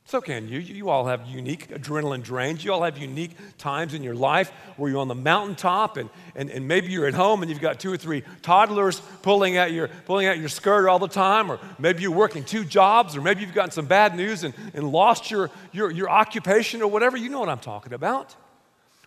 So 0.09 0.21
can 0.21 0.47
you. 0.47 0.57
You 0.57 0.89
all 0.89 1.05
have 1.05 1.27
unique 1.27 1.67
adrenaline 1.67 2.23
drains. 2.23 2.65
You 2.65 2.73
all 2.73 2.81
have 2.81 2.97
unique 2.97 3.29
times 3.59 3.93
in 3.93 4.01
your 4.01 4.15
life 4.15 4.49
where 4.75 4.89
you're 4.89 5.01
on 5.01 5.07
the 5.07 5.13
mountaintop 5.13 5.97
and, 5.97 6.09
and, 6.33 6.49
and 6.49 6.67
maybe 6.67 6.87
you're 6.87 7.05
at 7.05 7.13
home 7.13 7.43
and 7.43 7.51
you've 7.51 7.61
got 7.61 7.79
two 7.79 7.93
or 7.93 7.97
three 7.97 8.23
toddlers 8.41 9.03
pulling 9.21 9.57
at 9.57 9.71
your, 9.71 9.87
pulling 10.07 10.25
at 10.25 10.39
your 10.39 10.49
skirt 10.49 10.89
all 10.89 10.97
the 10.97 11.07
time, 11.07 11.51
or 11.51 11.59
maybe 11.77 12.01
you're 12.01 12.09
working 12.09 12.43
two 12.43 12.65
jobs, 12.65 13.15
or 13.15 13.21
maybe 13.21 13.41
you've 13.41 13.53
gotten 13.53 13.69
some 13.69 13.85
bad 13.85 14.15
news 14.15 14.43
and, 14.43 14.55
and 14.73 14.91
lost 14.91 15.29
your, 15.29 15.51
your, 15.73 15.91
your 15.91 16.09
occupation 16.09 16.81
or 16.81 16.87
whatever. 16.87 17.15
You 17.15 17.29
know 17.29 17.39
what 17.39 17.49
I'm 17.49 17.59
talking 17.59 17.93
about. 17.93 18.35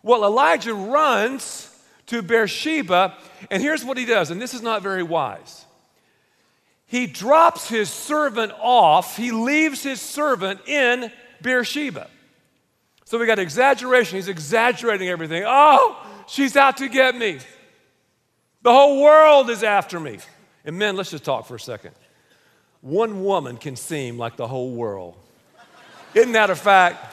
Well, 0.04 0.24
Elijah 0.24 0.72
runs 0.72 1.68
to 2.06 2.22
Beersheba, 2.22 3.16
and 3.50 3.60
here's 3.60 3.84
what 3.84 3.98
he 3.98 4.04
does, 4.04 4.30
and 4.30 4.40
this 4.40 4.54
is 4.54 4.62
not 4.62 4.82
very 4.82 5.02
wise 5.02 5.64
he 6.92 7.06
drops 7.06 7.70
his 7.70 7.88
servant 7.88 8.52
off. 8.60 9.16
He 9.16 9.30
leaves 9.30 9.82
his 9.82 9.98
servant 9.98 10.60
in 10.68 11.10
Beersheba. 11.40 12.06
So 13.06 13.18
we 13.18 13.24
got 13.24 13.38
exaggeration. 13.38 14.16
He's 14.16 14.28
exaggerating 14.28 15.08
everything. 15.08 15.42
Oh, 15.46 15.96
she's 16.28 16.54
out 16.54 16.76
to 16.76 16.90
get 16.90 17.16
me. 17.16 17.38
The 18.60 18.70
whole 18.70 19.02
world 19.02 19.48
is 19.48 19.62
after 19.62 19.98
me. 19.98 20.18
And 20.66 20.78
men, 20.78 20.94
let's 20.94 21.10
just 21.10 21.24
talk 21.24 21.46
for 21.46 21.54
a 21.54 21.60
second. 21.60 21.92
One 22.82 23.24
woman 23.24 23.56
can 23.56 23.74
seem 23.74 24.18
like 24.18 24.36
the 24.36 24.46
whole 24.46 24.72
world. 24.72 25.16
Isn't 26.12 26.32
that 26.32 26.50
a 26.50 26.54
fact? 26.54 27.10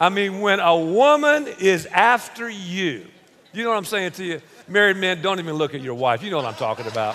I 0.00 0.08
mean, 0.08 0.40
when 0.40 0.58
a 0.58 0.74
woman 0.74 1.48
is 1.60 1.84
after 1.84 2.48
you, 2.48 3.06
you 3.52 3.62
know 3.62 3.68
what 3.68 3.76
I'm 3.76 3.84
saying 3.84 4.12
to 4.12 4.24
you? 4.24 4.40
Married 4.68 4.96
men, 4.96 5.20
don't 5.20 5.38
even 5.38 5.56
look 5.56 5.74
at 5.74 5.82
your 5.82 5.96
wife. 5.96 6.22
You 6.22 6.30
know 6.30 6.38
what 6.38 6.46
I'm 6.46 6.54
talking 6.54 6.86
about. 6.86 7.14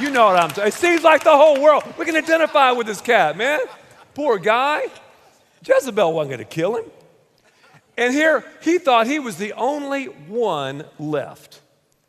You 0.00 0.10
know 0.10 0.26
what 0.26 0.36
I'm 0.36 0.50
saying. 0.50 0.68
It 0.68 0.74
seems 0.74 1.02
like 1.02 1.24
the 1.24 1.36
whole 1.36 1.60
world. 1.60 1.84
We 1.98 2.04
can 2.04 2.16
identify 2.16 2.72
with 2.72 2.86
this 2.86 3.00
cat, 3.00 3.36
man. 3.36 3.60
Poor 4.14 4.38
guy. 4.38 4.86
Jezebel 5.64 6.12
wasn't 6.12 6.30
going 6.30 6.38
to 6.38 6.44
kill 6.44 6.76
him. 6.76 6.84
And 7.96 8.12
here, 8.12 8.44
he 8.60 8.78
thought 8.78 9.06
he 9.06 9.18
was 9.18 9.36
the 9.36 9.52
only 9.52 10.06
one 10.06 10.84
left. 10.98 11.60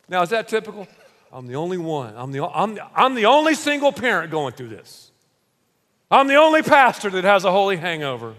Now, 0.08 0.22
is 0.22 0.30
that 0.30 0.48
typical? 0.48 0.86
I'm 1.32 1.46
the 1.46 1.56
only 1.56 1.78
one. 1.78 2.14
I'm 2.16 2.32
the, 2.32 2.44
I'm, 2.44 2.78
I'm 2.94 3.14
the 3.14 3.26
only 3.26 3.54
single 3.54 3.92
parent 3.92 4.30
going 4.30 4.54
through 4.54 4.68
this. 4.68 5.10
I'm 6.10 6.28
the 6.28 6.36
only 6.36 6.62
pastor 6.62 7.10
that 7.10 7.24
has 7.24 7.44
a 7.44 7.50
holy 7.50 7.76
hangover. 7.76 8.34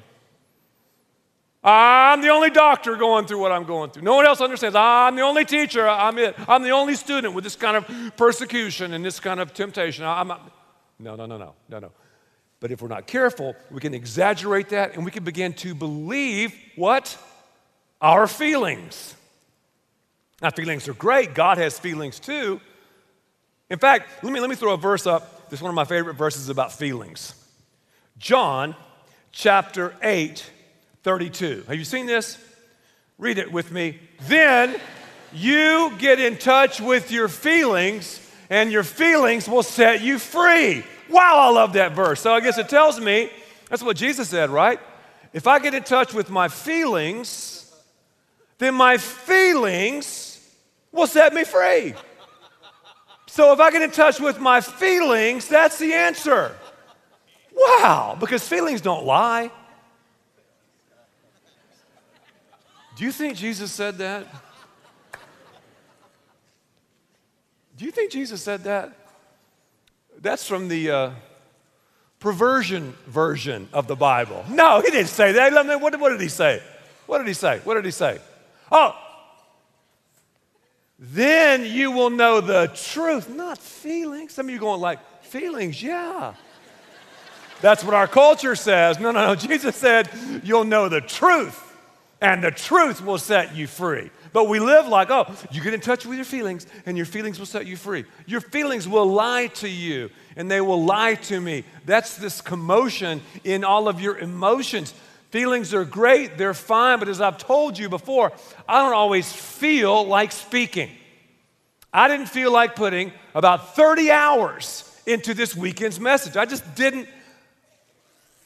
I'm 1.69 2.21
the 2.21 2.29
only 2.29 2.49
doctor 2.49 2.95
going 2.95 3.25
through 3.25 3.39
what 3.39 3.51
I'm 3.51 3.65
going 3.65 3.91
through. 3.91 4.03
No 4.03 4.15
one 4.15 4.25
else 4.25 4.39
understands. 4.39 4.73
I'm 4.73 5.17
the 5.17 5.23
only 5.23 5.43
teacher. 5.43 5.85
I'm 5.85 6.17
it. 6.17 6.33
I'm 6.47 6.63
the 6.63 6.69
only 6.69 6.95
student 6.95 7.33
with 7.33 7.43
this 7.43 7.57
kind 7.57 7.75
of 7.75 8.15
persecution 8.15 8.93
and 8.93 9.03
this 9.03 9.19
kind 9.19 9.41
of 9.41 9.53
temptation. 9.53 10.05
I'm 10.05 10.29
not. 10.29 10.49
No, 10.97 11.17
no, 11.17 11.25
no, 11.25 11.37
no, 11.37 11.55
no, 11.67 11.79
no. 11.79 11.91
But 12.61 12.71
if 12.71 12.81
we're 12.81 12.87
not 12.87 13.05
careful, 13.05 13.53
we 13.69 13.81
can 13.81 13.93
exaggerate 13.93 14.69
that 14.69 14.95
and 14.95 15.03
we 15.03 15.11
can 15.11 15.25
begin 15.25 15.51
to 15.55 15.75
believe 15.75 16.55
what? 16.77 17.17
Our 17.99 18.27
feelings. 18.27 19.13
Now, 20.41 20.51
feelings 20.51 20.87
are 20.87 20.93
great. 20.93 21.33
God 21.33 21.57
has 21.57 21.77
feelings 21.77 22.17
too. 22.17 22.61
In 23.69 23.77
fact, 23.77 24.23
let 24.23 24.31
me, 24.31 24.39
let 24.39 24.49
me 24.49 24.55
throw 24.55 24.73
a 24.73 24.77
verse 24.77 25.05
up. 25.05 25.49
This 25.49 25.59
is 25.59 25.63
one 25.63 25.69
of 25.69 25.75
my 25.75 25.83
favorite 25.83 26.13
verses 26.13 26.47
about 26.47 26.71
feelings. 26.71 27.35
John 28.17 28.73
chapter 29.33 29.93
8 30.01 30.51
32. 31.07 31.63
Have 31.69 31.77
you 31.77 31.85
seen 31.85 32.05
this? 32.05 32.37
Read 33.17 33.37
it 33.37 33.49
with 33.49 33.71
me. 33.71 33.97
Then 34.23 34.77
you 35.31 35.93
get 35.99 36.19
in 36.19 36.35
touch 36.35 36.81
with 36.81 37.11
your 37.11 37.29
feelings, 37.29 38.19
and 38.49 38.73
your 38.73 38.83
feelings 38.83 39.47
will 39.47 39.63
set 39.63 40.01
you 40.01 40.19
free. 40.19 40.83
Wow, 41.09 41.37
I 41.37 41.49
love 41.51 41.71
that 41.73 41.93
verse. 41.93 42.19
So 42.19 42.33
I 42.33 42.41
guess 42.41 42.57
it 42.57 42.67
tells 42.67 42.99
me 42.99 43.29
that's 43.69 43.81
what 43.81 43.95
Jesus 43.95 44.27
said, 44.27 44.49
right? 44.49 44.81
If 45.31 45.47
I 45.47 45.59
get 45.59 45.73
in 45.73 45.83
touch 45.83 46.13
with 46.13 46.29
my 46.29 46.49
feelings, 46.49 47.73
then 48.57 48.75
my 48.75 48.97
feelings 48.97 50.45
will 50.91 51.07
set 51.07 51.33
me 51.33 51.45
free. 51.45 51.93
So 53.27 53.53
if 53.53 53.61
I 53.61 53.71
get 53.71 53.81
in 53.81 53.91
touch 53.91 54.19
with 54.19 54.41
my 54.41 54.59
feelings, 54.59 55.47
that's 55.47 55.79
the 55.79 55.93
answer. 55.93 56.53
Wow, 57.55 58.17
because 58.19 58.45
feelings 58.45 58.81
don't 58.81 59.05
lie. 59.05 59.51
Do 62.97 63.03
you 63.03 63.11
think 63.11 63.37
Jesus 63.37 63.71
said 63.71 63.99
that? 63.99 64.25
Do 67.77 67.85
you 67.85 67.91
think 67.91 68.11
Jesus 68.11 68.41
said 68.41 68.63
that? 68.63 68.91
That's 70.19 70.47
from 70.47 70.67
the 70.67 70.89
uh, 70.89 71.09
perversion 72.19 72.95
version 73.05 73.69
of 73.71 73.85
the 73.85 73.95
Bible. 73.95 74.43
No, 74.49 74.81
he 74.81 74.89
didn't 74.89 75.09
say 75.09 75.33
that. 75.33 75.53
What, 75.79 75.99
what 75.99 76.09
did 76.09 76.19
he 76.19 76.27
say? 76.27 76.59
What 77.05 77.19
did 77.19 77.27
he 77.27 77.35
say? 77.35 77.61
What 77.63 77.75
did 77.75 77.85
he 77.85 77.91
say? 77.91 78.17
Oh, 78.71 78.95
then 80.97 81.65
you 81.65 81.91
will 81.91 82.09
know 82.09 82.41
the 82.41 82.71
truth, 82.73 83.29
not 83.29 83.59
feelings. 83.59 84.33
Some 84.33 84.47
of 84.47 84.51
you 84.51 84.59
going 84.59 84.81
like, 84.81 84.97
feelings, 85.21 85.83
yeah. 85.83 86.33
That's 87.61 87.83
what 87.83 87.93
our 87.93 88.07
culture 88.07 88.55
says. 88.55 88.99
No, 88.99 89.11
no, 89.11 89.27
no. 89.27 89.35
Jesus 89.35 89.75
said, 89.75 90.09
you'll 90.43 90.65
know 90.65 90.89
the 90.89 91.01
truth 91.01 91.65
and 92.21 92.43
the 92.43 92.51
truth 92.51 93.03
will 93.03 93.17
set 93.17 93.55
you 93.55 93.67
free. 93.67 94.09
But 94.33 94.49
we 94.49 94.59
live 94.59 94.87
like, 94.87 95.09
oh, 95.09 95.33
you 95.51 95.61
get 95.61 95.73
in 95.73 95.79
touch 95.79 96.05
with 96.05 96.15
your 96.15 96.25
feelings, 96.25 96.67
and 96.85 96.97
your 96.97 97.05
feelings 97.05 97.39
will 97.39 97.45
set 97.45 97.65
you 97.65 97.77
free. 97.77 98.05
Your 98.25 98.41
feelings 98.41 98.87
will 98.87 99.05
lie 99.05 99.47
to 99.55 99.69
you, 99.69 100.09
and 100.35 100.49
they 100.49 100.61
will 100.61 100.83
lie 100.83 101.15
to 101.15 101.39
me. 101.39 101.63
That's 101.85 102.17
this 102.17 102.41
commotion 102.41 103.21
in 103.43 103.63
all 103.63 103.87
of 103.87 104.01
your 104.01 104.17
emotions. 104.17 104.93
Feelings 105.31 105.73
are 105.73 105.85
great, 105.85 106.37
they're 106.37 106.53
fine, 106.53 106.99
but 106.99 107.09
as 107.09 107.19
I've 107.21 107.37
told 107.37 107.77
you 107.77 107.89
before, 107.89 108.31
I 108.67 108.81
don't 108.81 108.93
always 108.93 109.31
feel 109.31 110.05
like 110.05 110.31
speaking. 110.31 110.89
I 111.93 112.07
didn't 112.07 112.27
feel 112.27 112.51
like 112.51 112.75
putting 112.75 113.11
about 113.33 113.75
30 113.75 114.11
hours 114.11 114.83
into 115.05 115.33
this 115.33 115.55
weekend's 115.55 115.99
message. 115.99 116.37
I 116.37 116.45
just 116.45 116.75
didn't 116.75 117.07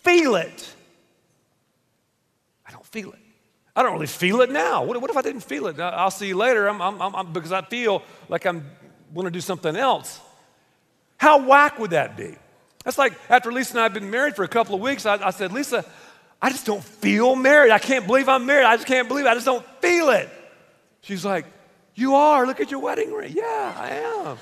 feel 0.03 0.35
it. 0.35 0.73
I 2.67 2.71
don't 2.71 2.85
feel 2.85 3.11
it. 3.11 3.20
I 3.75 3.83
don't 3.83 3.93
really 3.93 4.07
feel 4.07 4.41
it 4.41 4.51
now. 4.51 4.83
What, 4.83 4.99
what 5.01 5.09
if 5.09 5.17
I 5.17 5.21
didn't 5.21 5.41
feel 5.41 5.67
it? 5.67 5.79
I'll 5.79 6.11
see 6.11 6.27
you 6.27 6.35
later 6.35 6.67
I'm, 6.67 6.81
I'm, 6.81 7.01
I'm, 7.01 7.33
because 7.33 7.51
I 7.51 7.61
feel 7.61 8.03
like 8.27 8.45
I'm 8.45 8.69
going 9.13 9.25
to 9.25 9.31
do 9.31 9.41
something 9.41 9.75
else. 9.75 10.19
How 11.17 11.47
whack 11.47 11.79
would 11.79 11.91
that 11.91 12.17
be? 12.17 12.35
That's 12.83 12.97
like 12.97 13.13
after 13.29 13.51
Lisa 13.51 13.73
and 13.73 13.79
I 13.79 13.83
have 13.83 13.93
been 13.93 14.09
married 14.09 14.35
for 14.35 14.43
a 14.43 14.47
couple 14.47 14.75
of 14.75 14.81
weeks, 14.81 15.05
I, 15.05 15.27
I 15.27 15.29
said, 15.29 15.53
Lisa, 15.53 15.85
I 16.41 16.49
just 16.49 16.65
don't 16.65 16.83
feel 16.83 17.35
married. 17.35 17.71
I 17.71 17.79
can't 17.79 18.07
believe 18.07 18.27
I'm 18.27 18.45
married. 18.45 18.65
I 18.65 18.75
just 18.75 18.87
can't 18.87 19.07
believe 19.07 19.25
it. 19.25 19.29
I 19.29 19.35
just 19.35 19.45
don't 19.45 19.65
feel 19.81 20.09
it. 20.09 20.29
She's 21.01 21.23
like, 21.23 21.45
You 21.93 22.15
are. 22.15 22.47
Look 22.47 22.59
at 22.59 22.71
your 22.71 22.79
wedding 22.79 23.13
ring. 23.13 23.33
Yeah, 23.35 23.75
I 23.77 23.89
am. 23.91 24.37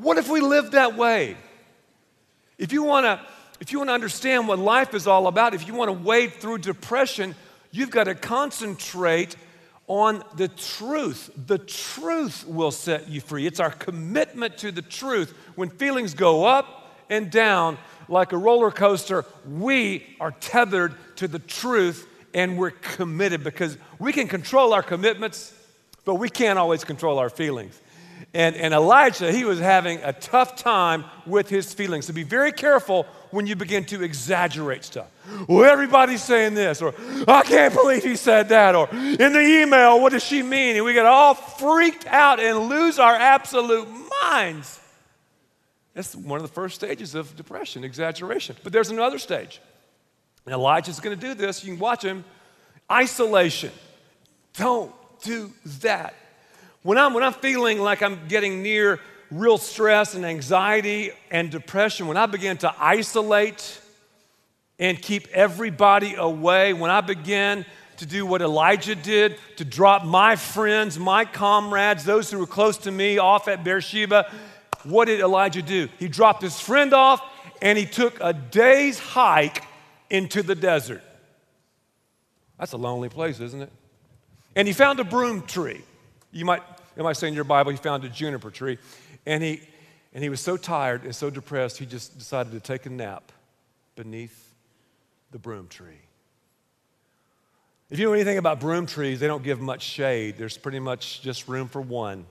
what 0.00 0.16
if 0.16 0.28
we 0.28 0.40
lived 0.40 0.72
that 0.72 0.96
way? 0.96 1.36
If 2.58 2.72
you 2.72 2.82
want 2.82 3.04
to 3.04 3.20
if 3.60 3.70
you 3.70 3.78
want 3.78 3.90
to 3.90 3.94
understand 3.94 4.48
what 4.48 4.58
life 4.58 4.92
is 4.92 5.06
all 5.06 5.28
about, 5.28 5.54
if 5.54 5.68
you 5.68 5.74
want 5.74 5.88
to 5.88 5.92
wade 5.92 6.32
through 6.34 6.58
depression, 6.58 7.36
You've 7.72 7.90
got 7.90 8.04
to 8.04 8.14
concentrate 8.14 9.34
on 9.88 10.22
the 10.36 10.48
truth. 10.48 11.30
The 11.46 11.58
truth 11.58 12.46
will 12.46 12.70
set 12.70 13.08
you 13.08 13.20
free. 13.20 13.46
It's 13.46 13.60
our 13.60 13.70
commitment 13.70 14.58
to 14.58 14.70
the 14.70 14.82
truth. 14.82 15.34
When 15.56 15.70
feelings 15.70 16.14
go 16.14 16.44
up 16.44 16.96
and 17.10 17.30
down 17.30 17.78
like 18.08 18.32
a 18.32 18.36
roller 18.36 18.70
coaster, 18.70 19.24
we 19.46 20.06
are 20.20 20.32
tethered 20.32 20.94
to 21.16 21.26
the 21.26 21.38
truth 21.38 22.08
and 22.34 22.56
we're 22.56 22.70
committed 22.70 23.42
because 23.44 23.76
we 23.98 24.12
can 24.12 24.28
control 24.28 24.72
our 24.72 24.82
commitments, 24.82 25.54
but 26.04 26.14
we 26.14 26.28
can't 26.28 26.58
always 26.58 26.84
control 26.84 27.18
our 27.18 27.30
feelings. 27.30 27.78
And, 28.34 28.56
and 28.56 28.72
Elijah, 28.72 29.32
he 29.32 29.44
was 29.44 29.58
having 29.58 29.98
a 30.02 30.12
tough 30.12 30.56
time 30.56 31.04
with 31.26 31.48
his 31.48 31.74
feelings. 31.74 32.06
So 32.06 32.12
be 32.12 32.22
very 32.22 32.52
careful 32.52 33.06
when 33.30 33.46
you 33.46 33.56
begin 33.56 33.84
to 33.86 34.02
exaggerate 34.02 34.84
stuff. 34.84 35.10
Well, 35.48 35.64
everybody's 35.64 36.22
saying 36.22 36.54
this, 36.54 36.82
or 36.82 36.94
I 37.28 37.42
can't 37.42 37.72
believe 37.72 38.02
he 38.02 38.16
said 38.16 38.48
that, 38.48 38.74
or 38.74 38.88
in 38.90 39.32
the 39.32 39.62
email, 39.62 40.00
what 40.00 40.12
does 40.12 40.24
she 40.24 40.42
mean? 40.42 40.76
And 40.76 40.84
we 40.84 40.92
get 40.92 41.06
all 41.06 41.34
freaked 41.34 42.06
out 42.06 42.40
and 42.40 42.68
lose 42.68 42.98
our 42.98 43.14
absolute 43.14 43.88
minds. 44.22 44.80
That's 45.94 46.14
one 46.14 46.40
of 46.40 46.46
the 46.46 46.52
first 46.52 46.74
stages 46.74 47.14
of 47.14 47.36
depression, 47.36 47.84
exaggeration. 47.84 48.56
But 48.62 48.72
there's 48.72 48.90
another 48.90 49.18
stage. 49.18 49.60
And 50.46 50.54
Elijah's 50.54 51.00
going 51.00 51.18
to 51.18 51.26
do 51.26 51.34
this. 51.34 51.64
You 51.64 51.72
can 51.72 51.80
watch 51.80 52.02
him. 52.02 52.24
Isolation. 52.90 53.70
Don't 54.54 54.92
do 55.22 55.52
that. 55.80 56.14
When 56.82 56.98
I'm, 56.98 57.14
when 57.14 57.22
I'm 57.22 57.34
feeling 57.34 57.78
like 57.78 58.02
I'm 58.02 58.26
getting 58.26 58.62
near 58.62 58.98
real 59.30 59.56
stress 59.56 60.14
and 60.14 60.26
anxiety 60.26 61.12
and 61.30 61.50
depression, 61.50 62.06
when 62.06 62.16
I 62.16 62.26
begin 62.26 62.56
to 62.58 62.74
isolate 62.78 63.80
and 64.78 65.00
keep 65.00 65.28
everybody 65.28 66.14
away, 66.14 66.72
when 66.72 66.90
I 66.90 67.00
begin 67.00 67.64
to 67.98 68.06
do 68.06 68.26
what 68.26 68.42
Elijah 68.42 68.94
did, 68.94 69.36
to 69.56 69.64
drop 69.64 70.04
my 70.04 70.36
friends, 70.36 70.98
my 70.98 71.24
comrades, 71.24 72.04
those 72.04 72.30
who 72.30 72.38
were 72.38 72.46
close 72.46 72.76
to 72.78 72.90
me 72.90 73.18
off 73.18 73.48
at 73.48 73.62
Beersheba, 73.62 74.30
what 74.84 75.04
did 75.04 75.20
Elijah 75.20 75.62
do? 75.62 75.88
He 75.98 76.08
dropped 76.08 76.42
his 76.42 76.58
friend 76.58 76.92
off 76.92 77.22
and 77.60 77.78
he 77.78 77.86
took 77.86 78.18
a 78.20 78.32
day's 78.32 78.98
hike 78.98 79.62
into 80.10 80.42
the 80.42 80.54
desert. 80.54 81.02
That's 82.58 82.72
a 82.72 82.76
lonely 82.76 83.08
place, 83.08 83.40
isn't 83.40 83.62
it? 83.62 83.72
And 84.56 84.66
he 84.66 84.74
found 84.74 85.00
a 85.00 85.04
broom 85.04 85.42
tree. 85.42 85.82
You 86.32 86.44
might, 86.44 86.62
it 86.96 87.02
might 87.02 87.16
say 87.16 87.28
in 87.28 87.34
your 87.34 87.44
Bible, 87.44 87.70
he 87.70 87.76
found 87.76 88.04
a 88.04 88.08
juniper 88.08 88.50
tree. 88.50 88.78
And 89.26 89.42
he, 89.42 89.62
and 90.12 90.22
he 90.22 90.28
was 90.28 90.40
so 90.40 90.56
tired 90.56 91.04
and 91.04 91.14
so 91.14 91.30
depressed, 91.30 91.78
he 91.78 91.86
just 91.86 92.18
decided 92.18 92.52
to 92.52 92.60
take 92.60 92.86
a 92.86 92.90
nap 92.90 93.32
beneath 93.94 94.51
the 95.32 95.38
broom 95.38 95.66
tree. 95.68 96.00
If 97.90 97.98
you 97.98 98.06
know 98.06 98.12
anything 98.12 98.38
about 98.38 98.60
broom 98.60 98.86
trees, 98.86 99.20
they 99.20 99.26
don't 99.26 99.42
give 99.42 99.60
much 99.60 99.82
shade. 99.82 100.38
There's 100.38 100.56
pretty 100.56 100.78
much 100.78 101.20
just 101.20 101.48
room 101.48 101.68
for 101.68 101.80
one 101.80 102.24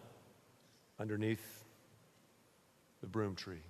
underneath 1.00 1.64
the 3.02 3.08
broom 3.08 3.36
tree. 3.36 3.62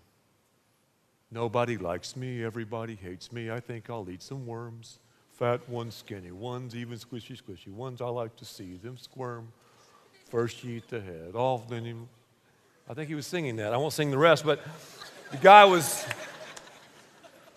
Nobody 1.32 1.78
likes 1.78 2.16
me, 2.16 2.44
everybody 2.44 2.96
hates 2.96 3.32
me. 3.32 3.50
I 3.50 3.60
think 3.60 3.90
I'll 3.90 4.10
eat 4.10 4.22
some 4.22 4.46
worms. 4.46 5.00
Fat 5.32 5.68
ones, 5.70 5.96
skinny 5.96 6.32
ones, 6.32 6.76
even 6.76 6.98
squishy, 6.98 7.42
squishy 7.42 7.70
ones. 7.70 8.02
I 8.02 8.08
like 8.08 8.36
to 8.38 8.46
see 8.46 8.76
them 8.76 8.98
squirm. 8.98 9.48
First 10.30 10.64
you 10.64 10.78
eat 10.78 10.90
the 10.90 11.02
head, 11.02 11.32
off 11.36 11.68
then 11.70 11.86
you. 11.86 12.08
I 12.90 12.94
think 12.94 13.08
he 13.10 13.16
was 13.16 13.28
singing 13.28 13.56
that. 13.58 13.74
I 13.74 13.78
won't 13.78 13.94
sing 13.94 14.12
the 14.12 14.18
rest, 14.18 14.46
but 14.46 14.62
the 15.32 15.38
guy 15.38 15.66
was. 15.66 16.06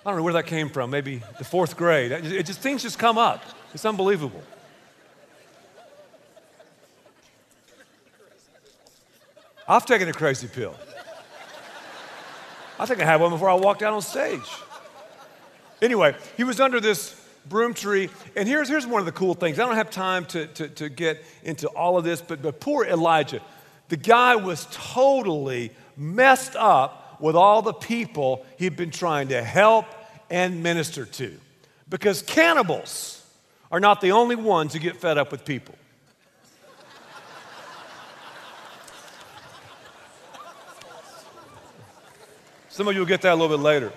I 0.04 0.11
don't 0.11 0.18
know 0.18 0.23
where 0.23 0.34
that 0.34 0.46
came 0.46 0.68
from. 0.68 0.90
Maybe 0.90 1.23
the 1.38 1.44
fourth 1.44 1.76
grade. 1.76 2.12
It 2.12 2.44
just 2.44 2.61
things 2.61 2.82
just 2.82 2.99
come 2.99 3.16
up. 3.16 3.42
It's 3.73 3.87
unbelievable. 3.87 4.42
I've 9.66 9.87
taken 9.87 10.08
a 10.08 10.12
crazy 10.12 10.46
pill. 10.46 10.75
I 12.78 12.84
think 12.84 13.00
I 13.00 13.06
had 13.06 13.20
one 13.20 13.30
before 13.30 13.49
I 13.49 13.54
walked 13.54 13.82
out 13.82 13.94
on 13.94 14.02
stage. 14.02 14.42
Anyway, 15.80 16.14
he 16.37 16.44
was 16.44 16.61
under 16.61 16.80
this 16.80 17.18
broom 17.46 17.73
tree, 17.73 18.11
and 18.37 18.46
here's, 18.46 18.68
here's 18.68 18.87
one 18.87 19.00
of 19.00 19.06
the 19.06 19.12
cool 19.12 19.32
things. 19.32 19.58
I 19.58 19.66
don't 19.66 19.76
have 19.76 19.90
time 19.90 20.26
to, 20.26 20.46
to, 20.49 20.68
to 20.68 20.88
get 20.88 21.23
into 21.44 21.68
all 21.68 21.96
of 21.96 22.04
this, 22.04 22.20
but, 22.20 22.42
but 22.42 22.61
poor 22.61 22.84
Elijah, 22.84 23.40
the 23.88 23.96
guy 23.96 24.37
was 24.37 24.66
totally 24.70 25.73
messed 25.96 26.56
up 26.56 27.03
with 27.25 27.35
all 27.35 27.62
the 27.62 27.73
people 27.73 28.45
he'd 28.59 28.76
been 28.76 28.90
trying 28.90 29.28
to 29.28 29.43
help 29.43 29.87
and 30.28 30.62
minister 30.62 31.07
to. 31.07 31.35
Because 31.88 32.21
cannibals, 32.21 33.25
are 33.71 33.81
not 33.81 34.02
the 34.02 34.12
only 34.12 34.37
ones 34.37 34.75
who 34.75 34.78
get 34.78 34.95
fed 34.99 35.16
up 35.16 35.33
with 35.33 35.43
people. 35.43 35.75
Some 42.69 42.88
of 42.88 42.93
you 42.93 43.00
will 43.00 43.07
get 43.07 43.23
that 43.23 43.33
a 43.33 43.35
little 43.35 43.57
bit 43.57 43.62
later. 43.62 43.90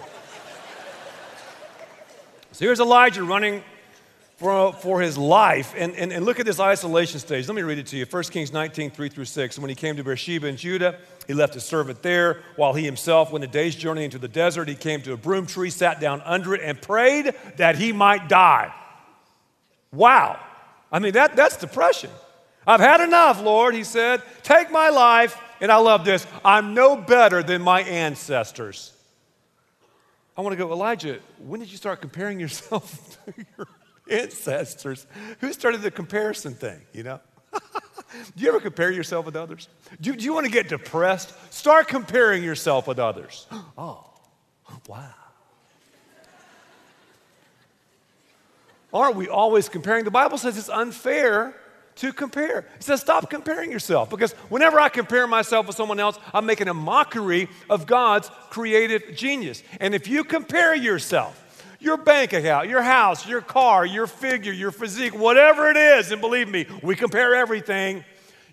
So 2.54 2.64
here's 2.64 2.80
Elijah 2.80 3.24
running 3.24 3.62
for, 4.38 4.72
for 4.72 5.02
his 5.02 5.18
life. 5.18 5.74
And, 5.76 5.96
and, 5.96 6.14
and 6.14 6.24
look 6.24 6.40
at 6.40 6.46
this 6.46 6.60
isolation 6.60 7.20
stage. 7.20 7.48
Let 7.48 7.56
me 7.56 7.64
read 7.64 7.80
it 7.80 7.88
to 7.88 7.98
you 7.98 8.06
1 8.06 8.24
Kings 8.26 8.54
19, 8.54 8.92
3 8.92 9.10
through 9.10 9.26
6. 9.26 9.58
And 9.58 9.64
when 9.64 9.70
he 9.70 9.76
came 9.76 9.98
to 9.98 10.04
Beersheba 10.04 10.48
in 10.48 10.58
Judah, 10.58 11.00
he 11.26 11.34
left 11.34 11.56
his 11.56 11.66
servant 11.66 12.04
there 12.04 12.44
while 12.56 12.74
he 12.74 12.86
himself 12.86 13.32
went 13.32 13.44
a 13.44 13.48
day's 13.48 13.76
journey 13.76 14.06
into 14.06 14.20
the 14.20 14.28
desert. 14.28 14.68
He 14.68 14.76
came 14.76 15.02
to 15.02 15.14
a 15.14 15.18
broom 15.18 15.48
tree, 15.48 15.72
sat 15.72 16.00
down 16.00 16.22
under 16.22 16.54
it, 16.54 16.62
and 16.64 16.80
prayed 16.80 17.34
that 17.58 17.76
he 17.78 17.92
might 17.92 18.30
die. 18.30 18.74
Wow. 19.92 20.40
I 20.92 21.00
mean, 21.00 21.14
that, 21.14 21.36
that's 21.36 21.58
depression. 21.58 22.12
I've 22.66 22.80
had 22.80 23.02
enough, 23.02 23.42
Lord, 23.42 23.74
he 23.74 23.84
said. 23.84 24.22
Take 24.44 24.72
my 24.72 24.90
life. 24.90 25.40
And 25.60 25.72
I 25.72 25.78
love 25.78 26.06
this. 26.06 26.28
I'm 26.46 26.76
no 26.76 26.96
better 26.96 27.42
than 27.42 27.64
my 27.64 27.82
ancestors. 27.82 28.94
I 30.38 30.42
want 30.42 30.54
to 30.54 30.58
go, 30.58 30.72
Elijah, 30.72 31.18
when 31.40 31.60
did 31.60 31.72
you 31.72 31.78
start 31.78 32.00
comparing 32.02 32.40
yourself 32.40 33.18
to 33.26 33.34
your 33.58 33.68
ancestors? 34.12 35.06
Who 35.40 35.54
started 35.54 35.82
the 35.82 35.92
comparison 35.92 36.54
thing, 36.54 36.82
you 36.94 37.04
know? 37.04 37.20
do 37.54 38.44
you 38.44 38.50
ever 38.50 38.60
compare 38.60 38.92
yourself 38.92 39.26
with 39.26 39.36
others? 39.36 39.68
Do, 40.02 40.16
do 40.16 40.24
you 40.24 40.34
want 40.34 40.46
to 40.46 40.52
get 40.52 40.70
depressed? 40.70 41.34
Start 41.54 41.88
comparing 41.88 42.44
yourself 42.44 42.88
with 42.88 43.00
others. 43.00 43.48
oh, 43.78 44.04
wow. 44.88 45.14
Aren't 48.94 49.16
we 49.16 49.28
always 49.28 49.70
comparing? 49.70 50.06
The 50.06 50.12
Bible 50.12 50.38
says 50.38 50.58
it's 50.58 50.70
unfair 50.70 51.54
to 51.98 52.14
compare. 52.14 52.60
It 52.76 52.84
says 52.84 53.02
stop 53.02 53.30
comparing 53.30 53.72
yourself 53.72 54.10
because 54.10 54.34
whenever 54.50 54.80
I 54.80 54.90
compare 54.90 55.28
myself 55.28 55.68
with 55.68 55.76
someone 55.76 56.00
else, 56.00 56.18
I'm 56.34 56.46
making 56.46 56.68
a 56.68 56.74
mockery 56.74 57.50
of 57.70 57.86
God's 57.86 58.30
creative 58.50 59.16
genius. 59.16 59.62
And 59.80 59.94
if 59.94 60.08
you 60.08 60.24
compare 60.24 60.76
yourself, 60.76 61.44
your 61.88 61.98
bank 61.98 62.34
account, 62.34 62.68
your 62.68 62.82
house, 62.82 63.26
your 63.26 63.40
car, 63.40 63.86
your 63.86 64.08
figure, 64.08 64.52
your 64.52 64.72
physique, 64.72 65.18
whatever 65.18 65.72
it 65.72 65.78
is, 65.78 66.12
and 66.12 66.20
believe 66.20 66.50
me, 66.50 66.68
we 66.84 66.98
compare 66.98 67.34
everything, 67.34 68.04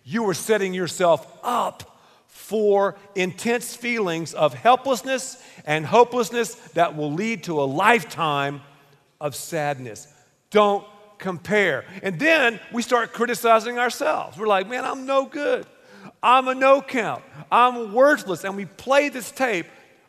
you 0.05 0.29
are 0.29 0.35
setting 0.35 0.73
yourself 0.73 1.27
up 1.43 1.99
for 2.29 2.97
intense 3.17 3.75
feelings 3.75 4.35
of 4.35 4.55
helplessness 4.55 5.43
and 5.67 5.85
hopelessness 5.85 6.55
that 6.75 6.97
will 6.97 7.13
lead 7.13 7.43
to 7.43 7.61
a 7.61 7.65
lifetime 7.65 8.61
of 9.21 9.35
sadness. 9.35 10.07
Don't 10.51 10.87
compare. 11.19 11.85
And 12.05 12.21
then 12.21 12.61
we 12.73 12.83
start 12.83 13.13
criticizing 13.13 13.81
ourselves. 13.81 14.39
We're 14.39 14.47
like, 14.47 14.69
man, 14.69 14.85
I'm 14.85 15.07
no 15.07 15.27
good. 15.27 15.67
I'm 16.23 16.47
a 16.47 16.55
no 16.55 16.83
count. 16.83 17.25
I'm 17.51 17.93
worthless. 17.93 18.45
And 18.45 18.57
we 18.57 18.67
play 18.67 19.09
this 19.09 19.33
tape 19.33 19.67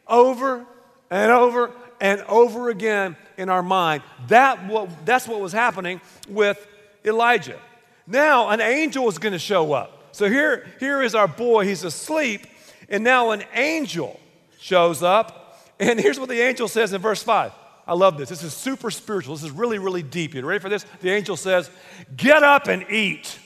over 0.08 0.64
and 1.10 1.32
over 1.32 1.72
and 2.06 2.22
over 2.28 2.70
again 2.70 3.18
in 3.36 3.50
our 3.50 3.64
mind. 3.64 4.04
That 4.28 4.68
what, 4.68 5.08
that's 5.08 5.28
what 5.28 5.42
was 5.42 5.52
happening 5.52 6.02
with 6.30 6.68
Elijah. 7.04 7.60
Now, 8.06 8.50
an 8.50 8.62
angel 8.62 9.08
is 9.10 9.18
going 9.18 9.34
to 9.34 9.40
show 9.40 9.74
up. 9.74 10.10
So 10.12 10.30
here, 10.30 10.68
here 10.80 11.02
is 11.02 11.16
our 11.16 11.28
boy. 11.28 11.66
He's 11.66 11.84
asleep. 11.84 12.46
And 12.90 13.04
now 13.04 13.32
an 13.32 13.44
angel 13.56 14.20
shows 14.60 15.02
up. 15.02 15.60
And 15.80 16.00
here's 16.00 16.20
what 16.20 16.30
the 16.30 16.40
angel 16.42 16.68
says 16.68 16.94
in 16.94 17.02
verse 17.02 17.24
5 17.24 17.52
I 17.88 17.94
love 17.96 18.20
this. 18.20 18.30
This 18.30 18.44
is 18.44 18.54
super 18.54 18.92
spiritual. 18.92 19.36
This 19.36 19.44
is 19.44 19.50
really, 19.50 19.80
really 19.80 20.04
deep. 20.04 20.36
You 20.36 20.46
ready 20.46 20.62
for 20.62 20.70
this? 20.70 20.86
The 21.02 21.10
angel 21.10 21.36
says, 21.36 21.72
Get 22.16 22.44
up 22.44 22.68
and 22.68 22.86
eat. 22.92 23.40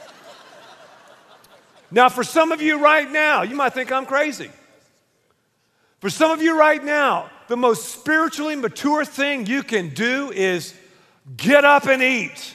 now, 1.90 2.10
for 2.10 2.24
some 2.24 2.52
of 2.52 2.60
you 2.60 2.78
right 2.82 3.10
now, 3.10 3.40
you 3.40 3.56
might 3.56 3.72
think 3.72 3.90
I'm 3.90 4.04
crazy. 4.04 4.50
For 6.00 6.10
some 6.10 6.30
of 6.30 6.42
you 6.42 6.58
right 6.58 6.84
now, 6.84 7.30
the 7.48 7.56
most 7.56 7.88
spiritually 7.88 8.56
mature 8.56 9.04
thing 9.04 9.46
you 9.46 9.62
can 9.62 9.88
do 9.88 10.30
is 10.30 10.74
get 11.36 11.64
up 11.64 11.86
and 11.86 12.02
eat. 12.02 12.54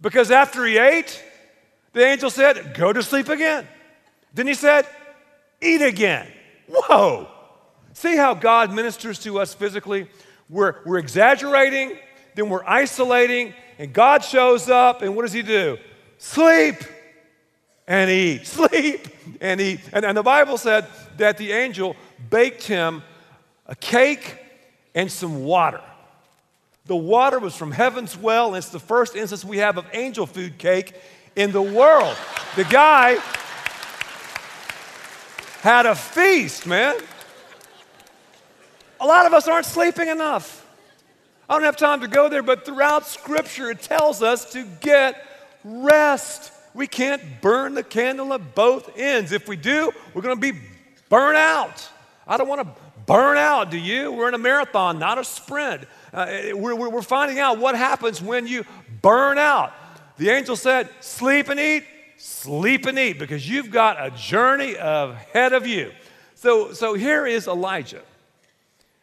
Because 0.00 0.30
after 0.30 0.64
he 0.64 0.78
ate, 0.78 1.22
the 1.92 2.04
angel 2.04 2.30
said, 2.30 2.74
Go 2.74 2.92
to 2.92 3.02
sleep 3.02 3.28
again. 3.28 3.66
Then 4.34 4.46
he 4.46 4.54
said, 4.54 4.86
Eat 5.60 5.82
again. 5.82 6.26
Whoa. 6.66 7.28
See 7.92 8.16
how 8.16 8.34
God 8.34 8.72
ministers 8.72 9.18
to 9.20 9.38
us 9.38 9.52
physically? 9.52 10.08
We're, 10.48 10.76
we're 10.84 10.98
exaggerating, 10.98 11.98
then 12.34 12.48
we're 12.48 12.64
isolating, 12.64 13.54
and 13.78 13.92
God 13.92 14.24
shows 14.24 14.68
up, 14.68 15.02
and 15.02 15.14
what 15.14 15.22
does 15.22 15.32
He 15.32 15.42
do? 15.42 15.78
Sleep 16.18 16.76
and 17.86 18.10
eat. 18.10 18.46
Sleep 18.46 19.08
and 19.40 19.60
eat. 19.60 19.80
And, 19.92 20.04
and 20.04 20.16
the 20.16 20.22
Bible 20.22 20.56
said 20.56 20.86
that 21.18 21.36
the 21.36 21.52
angel 21.52 21.96
baked 22.30 22.62
him 22.62 23.02
a 23.70 23.76
cake 23.76 24.36
and 24.94 25.10
some 25.10 25.44
water. 25.44 25.80
The 26.86 26.96
water 26.96 27.38
was 27.38 27.54
from 27.54 27.70
heaven's 27.70 28.18
well, 28.18 28.48
and 28.48 28.56
it's 28.56 28.70
the 28.70 28.80
first 28.80 29.14
instance 29.14 29.44
we 29.44 29.58
have 29.58 29.78
of 29.78 29.86
angel 29.92 30.26
food 30.26 30.58
cake 30.58 30.94
in 31.36 31.52
the 31.52 31.62
world. 31.62 32.16
The 32.56 32.64
guy 32.64 33.16
had 35.60 35.86
a 35.86 35.94
feast, 35.94 36.66
man. 36.66 36.96
A 38.98 39.06
lot 39.06 39.24
of 39.24 39.32
us 39.32 39.46
aren't 39.46 39.66
sleeping 39.66 40.08
enough. 40.08 40.66
I 41.48 41.54
don't 41.54 41.62
have 41.62 41.76
time 41.76 42.00
to 42.00 42.08
go 42.08 42.28
there, 42.28 42.42
but 42.42 42.66
throughout 42.66 43.06
Scripture, 43.06 43.70
it 43.70 43.82
tells 43.82 44.20
us 44.20 44.52
to 44.52 44.64
get 44.80 45.24
rest. 45.62 46.52
We 46.74 46.88
can't 46.88 47.22
burn 47.40 47.74
the 47.74 47.82
candle 47.84 48.32
at 48.34 48.54
both 48.56 48.98
ends. 48.98 49.30
If 49.30 49.46
we 49.46 49.56
do, 49.56 49.92
we're 50.12 50.22
going 50.22 50.40
to 50.40 50.52
be 50.52 50.58
burnt 51.08 51.36
out. 51.36 51.88
I 52.26 52.36
don't 52.36 52.48
want 52.48 52.62
to 52.62 52.89
burn 53.10 53.36
out, 53.36 53.72
do 53.72 53.76
you? 53.76 54.12
We're 54.12 54.28
in 54.28 54.34
a 54.34 54.38
marathon, 54.38 55.00
not 55.00 55.18
a 55.18 55.24
sprint. 55.24 55.82
Uh, 56.12 56.26
we're, 56.52 56.76
we're 56.76 57.02
finding 57.02 57.40
out 57.40 57.58
what 57.58 57.74
happens 57.74 58.22
when 58.22 58.46
you 58.46 58.64
burn 59.02 59.36
out. 59.36 59.72
The 60.16 60.28
angel 60.28 60.54
said, 60.54 60.88
Sleep 61.00 61.48
and 61.48 61.58
eat, 61.58 61.84
sleep 62.18 62.86
and 62.86 62.96
eat 62.96 63.18
because 63.18 63.48
you've 63.48 63.72
got 63.72 63.96
a 64.00 64.12
journey 64.12 64.76
ahead 64.78 65.52
of 65.52 65.66
you. 65.66 65.90
So, 66.36 66.72
so 66.72 66.94
here 66.94 67.26
is 67.26 67.48
Elijah. 67.48 68.02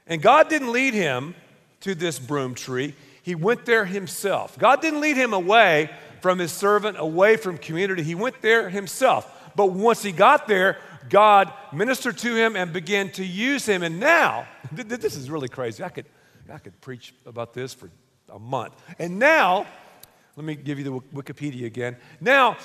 And 0.08 0.22
God 0.22 0.48
didn't 0.48 0.72
lead 0.72 0.94
him 0.94 1.36
to 1.82 1.94
this 1.94 2.18
broom 2.18 2.56
tree, 2.56 2.96
he 3.24 3.36
went 3.36 3.66
there 3.66 3.84
himself. 3.84 4.58
God 4.58 4.82
didn't 4.82 5.02
lead 5.02 5.18
him 5.18 5.34
away 5.34 5.90
from 6.22 6.40
his 6.40 6.54
servant, 6.54 6.98
away 6.98 7.36
from 7.36 7.58
community. 7.58 8.04
He 8.04 8.16
went 8.16 8.42
there 8.42 8.70
himself. 8.70 9.34
But 9.58 9.72
once 9.72 10.02
he 10.02 10.14
got 10.14 10.48
there, 10.48 10.78
God 11.10 11.52
ministered 11.74 12.18
to 12.20 12.36
him 12.36 12.56
and 12.56 12.74
began 12.74 13.10
to 13.12 13.26
use 13.26 13.66
him. 13.66 13.84
And 13.84 14.00
now, 14.00 14.48
this 14.72 15.16
is 15.16 15.30
really 15.30 15.50
crazy. 15.50 15.84
I 15.84 15.90
could, 15.90 16.06
I 16.52 16.58
could 16.58 16.80
preach 16.82 17.14
about 17.26 17.54
this 17.54 17.74
for 17.74 17.90
a 18.30 18.40
month. 18.40 18.74
And 19.00 19.20
now, 19.20 19.66
let 20.36 20.46
me 20.46 20.56
give 20.56 20.78
you 20.78 20.84
the 20.84 20.92
Wikipedia 21.16 21.66
again. 21.66 21.98
Now, 22.22 22.58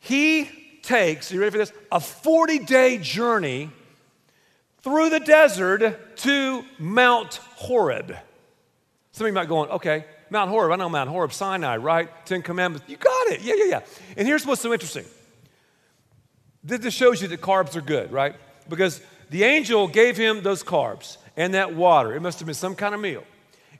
he 0.00 0.48
takes, 0.82 1.30
you 1.32 1.40
ready 1.40 1.50
for 1.50 1.58
this? 1.58 1.72
A 1.90 2.00
40 2.00 2.60
day 2.60 2.98
journey 2.98 3.70
through 4.82 5.10
the 5.10 5.20
desert 5.20 6.16
to 6.16 6.64
Mount 6.78 7.36
Horeb. 7.54 8.16
Some 9.12 9.26
of 9.26 9.28
you 9.28 9.34
might 9.34 9.48
go, 9.48 9.64
okay, 9.64 10.04
Mount 10.30 10.50
Horeb, 10.50 10.72
I 10.72 10.76
know 10.76 10.88
Mount 10.88 11.10
Horeb, 11.10 11.32
Sinai, 11.32 11.76
right? 11.76 12.08
Ten 12.26 12.42
Commandments. 12.42 12.88
You 12.88 12.96
got 12.96 13.28
it. 13.28 13.42
Yeah, 13.42 13.54
yeah, 13.56 13.64
yeah. 13.64 13.80
And 14.16 14.26
here's 14.26 14.46
what's 14.46 14.62
so 14.62 14.72
interesting. 14.72 15.04
This 16.64 16.80
just 16.80 16.96
shows 16.96 17.20
you 17.20 17.28
that 17.28 17.40
carbs 17.40 17.74
are 17.76 17.80
good, 17.80 18.12
right? 18.12 18.36
Because 18.68 19.00
the 19.30 19.44
angel 19.44 19.88
gave 19.88 20.16
him 20.16 20.42
those 20.42 20.62
carbs 20.62 21.16
and 21.36 21.54
that 21.54 21.74
water. 21.74 22.14
It 22.14 22.20
must 22.20 22.38
have 22.38 22.46
been 22.46 22.54
some 22.54 22.74
kind 22.74 22.94
of 22.94 23.00
meal. 23.00 23.24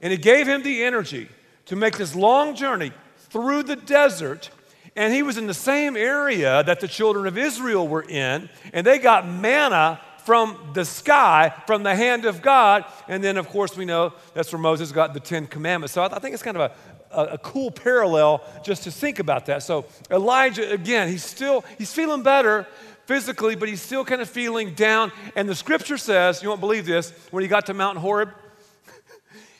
And 0.01 0.13
it 0.13 0.23
gave 0.23 0.49
him 0.49 0.63
the 0.63 0.83
energy 0.83 1.29
to 1.67 1.77
make 1.77 1.97
this 1.97 2.15
long 2.15 2.57
journey 2.57 2.93
through 3.31 3.63
the 3.65 3.77
desert. 3.77 4.51
And 4.97 5.15
he 5.15 5.23
was 5.23 5.39
in 5.39 5.47
the 5.47 5.55
same 5.55 5.97
area 5.97 6.63
that 6.65 6.81
the 6.81 6.89
children 6.89 7.27
of 7.27 7.39
Israel 7.39 7.87
were 7.87 8.03
in. 8.03 8.49
And 8.73 8.87
they 8.87 8.99
got 8.99 9.29
manna 9.29 10.01
from 10.25 10.71
the 10.73 10.85
sky, 10.85 11.53
from 11.67 11.83
the 11.83 11.95
hand 11.95 12.25
of 12.25 12.43
God. 12.43 12.85
And 13.09 13.23
then, 13.23 13.37
of 13.37 13.49
course, 13.49 13.77
we 13.77 13.85
know 13.85 14.13
that's 14.35 14.53
where 14.53 14.61
Moses 14.61 14.93
got 14.93 15.15
the 15.15 15.21
Ten 15.21 15.47
Commandments. 15.47 15.93
So 15.93 16.03
I 16.03 16.19
think 16.19 16.35
it's 16.35 16.43
kind 16.43 16.57
of 16.57 16.71
a, 16.71 16.75
a, 17.13 17.35
a 17.35 17.39
cool 17.39 17.71
parallel 17.71 18.43
just 18.63 18.85
to 18.85 18.91
think 18.91 19.19
about 19.19 19.47
that. 19.47 19.63
So 19.63 19.85
Elijah, 20.11 20.71
again, 20.71 21.09
he's 21.09 21.25
still, 21.25 21.65
he's 21.79 21.93
feeling 21.93 22.23
better 22.23 22.67
physically, 23.07 23.57
but 23.57 23.69
he's 23.69 23.83
still 23.83 24.05
kind 24.05 24.21
of 24.21 24.29
feeling 24.29 24.75
down. 24.75 25.13
And 25.37 25.49
the 25.49 25.55
scripture 25.55 25.99
says, 25.99 26.43
you 26.43 26.49
won't 26.49 26.61
believe 26.61 26.87
this, 26.87 27.13
when 27.31 27.43
he 27.43 27.49
got 27.49 27.67
to 27.67 27.75
Mount 27.75 27.99
Horeb, 27.99 28.31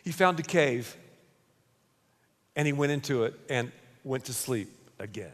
he 0.05 0.13
found 0.13 0.39
a 0.41 0.43
cave 0.43 0.97
and 2.57 2.67
he 2.67 2.73
went 2.73 2.93
into 2.93 3.25
it 3.25 3.35
and 3.49 3.71
went 4.05 4.25
to 4.27 4.33
sleep 4.33 4.69
again. 4.99 5.33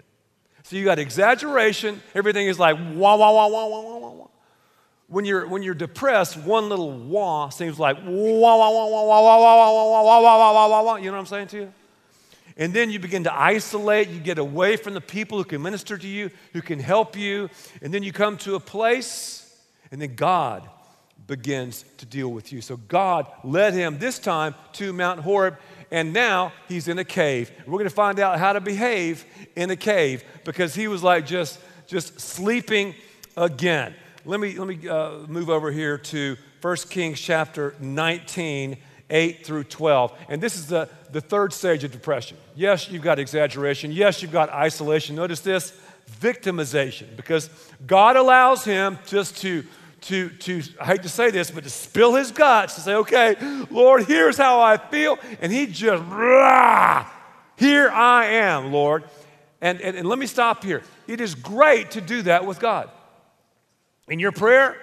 So 0.63 0.77
you 0.77 0.85
got 0.85 0.99
exaggeration, 0.99 2.03
everything 2.15 2.47
is 2.47 2.59
like 2.59 2.77
wah, 2.77 3.17
wah, 3.17 3.33
wah, 3.33 3.49
wah, 3.49 3.67
wah, 3.67 3.81
wah, 3.81 3.99
wah. 3.99 4.11
Wah. 4.11 4.27
When 5.07 5.25
you're, 5.25 5.49
when 5.49 5.63
you're 5.63 5.75
depressed, 5.75 6.37
one 6.37 6.69
little 6.69 6.93
wah 6.93 7.49
seems 7.49 7.79
like 7.79 7.97
wah, 7.97 8.03
wah, 8.05 8.71
wah, 8.71 8.71
wah, 8.71 9.05
wah, 9.05 9.23
wah, 9.23 9.39
wah, 9.39 9.57
wah, 9.57 10.03
wah, 10.03 10.03
wah, 10.03 10.23
wah, 10.23 10.53
wah, 10.53 10.69
wah, 10.69 10.83
wah. 10.83 10.97
You 10.97 11.07
know 11.07 11.13
what 11.13 11.21
I'm 11.21 11.27
saying 11.27 11.49
to 11.49 11.57
you? 11.57 11.73
And 12.59 12.75
then 12.75 12.91
you 12.91 12.99
begin 12.99 13.23
to 13.25 13.35
isolate, 13.35 14.09
you 14.09 14.19
get 14.19 14.39
away 14.39 14.77
from 14.77 14.95
the 14.95 15.01
people 15.01 15.39
who 15.39 15.45
can 15.45 15.63
minister 15.63 15.97
to 15.97 16.07
you, 16.09 16.31
who 16.53 16.61
can 16.61 16.81
help 16.81 17.17
you. 17.17 17.49
And 17.81 17.95
then 17.95 18.03
you 18.03 18.13
come 18.13 18.37
to 18.39 18.57
a 18.57 18.61
place, 18.61 19.57
and 19.93 20.03
then 20.03 20.17
God 20.17 20.69
begins 21.29 21.85
to 21.99 22.07
deal 22.07 22.29
with 22.29 22.53
you. 22.53 22.61
So 22.61 22.77
God 22.77 23.27
led 23.45 23.75
him 23.75 23.99
this 23.99 24.19
time 24.19 24.57
to 24.73 24.93
Mount 24.93 25.21
Horeb, 25.21 25.57
and 25.93 26.13
now 26.13 26.53
he's 26.67 26.89
in 26.89 26.99
a 26.99 27.05
cave. 27.05 27.53
We're 27.65 27.79
going 27.79 27.85
to 27.85 27.91
find 27.91 28.19
out 28.19 28.41
how 28.41 28.53
to 28.53 28.61
behave 28.61 29.25
in 29.55 29.71
a 29.71 29.77
cave 29.77 30.25
because 30.45 30.75
he 30.75 30.89
was 30.89 31.03
like 31.03 31.27
just, 31.27 31.61
just 31.87 32.19
sleeping 32.19 32.97
again. 33.37 33.95
Let 34.25 34.41
me, 34.41 34.59
let 34.59 34.67
me 34.67 34.89
uh, 34.89 35.19
move 35.29 35.49
over 35.49 35.71
here 35.71 35.97
to 35.97 36.37
1 36.61 36.77
Kings 36.91 37.21
chapter 37.21 37.77
19 37.79 38.79
8 39.11 39.45
through 39.45 39.65
12. 39.65 40.17
And 40.29 40.41
this 40.41 40.57
is 40.57 40.67
the, 40.67 40.89
the 41.13 41.21
third 41.21 41.53
stage 41.53 41.85
of 41.85 41.93
depression. 41.93 42.37
Yes, 42.55 42.91
you've 42.91 43.03
got 43.03 43.19
exaggeration. 43.19 43.93
Yes, 43.93 44.23
you've 44.23 44.33
got 44.33 44.51
isolation. 44.51 45.17
Notice 45.17 45.41
this 45.41 45.73
victimization, 46.21 47.17
because 47.17 47.51
God 47.87 48.17
allows 48.17 48.65
him 48.65 48.99
just 49.07 49.37
to, 49.39 49.65
to, 50.03 50.31
to, 50.31 50.63
I 50.81 50.87
hate 50.87 51.03
to 51.03 51.09
say 51.09 51.31
this, 51.31 51.51
but 51.51 51.65
to 51.65 51.71
spill 51.71 52.15
his 52.15 52.33
guts 52.33 52.75
to 52.77 52.81
say, 52.81 52.95
okay, 52.95 53.37
Lord, 53.71 54.05
here's 54.05 54.37
how 54.37 54.61
I 54.61 54.77
feel. 54.77 55.19
And 55.41 55.53
he 55.53 55.67
just, 55.67 56.03
rah, 56.09 57.07
here 57.57 57.91
I 57.91 58.27
am, 58.27 58.73
Lord. 58.73 59.05
And, 59.61 59.81
and, 59.81 59.97
and 59.97 60.09
let 60.09 60.19
me 60.19 60.27
stop 60.27 60.65
here. 60.65 60.83
It 61.07 61.21
is 61.21 61.35
great 61.35 61.93
to 61.93 62.01
do 62.01 62.23
that 62.23 62.47
with 62.47 62.61
God. 62.61 62.91
In 64.09 64.19
your 64.19 64.33
prayer, 64.33 64.77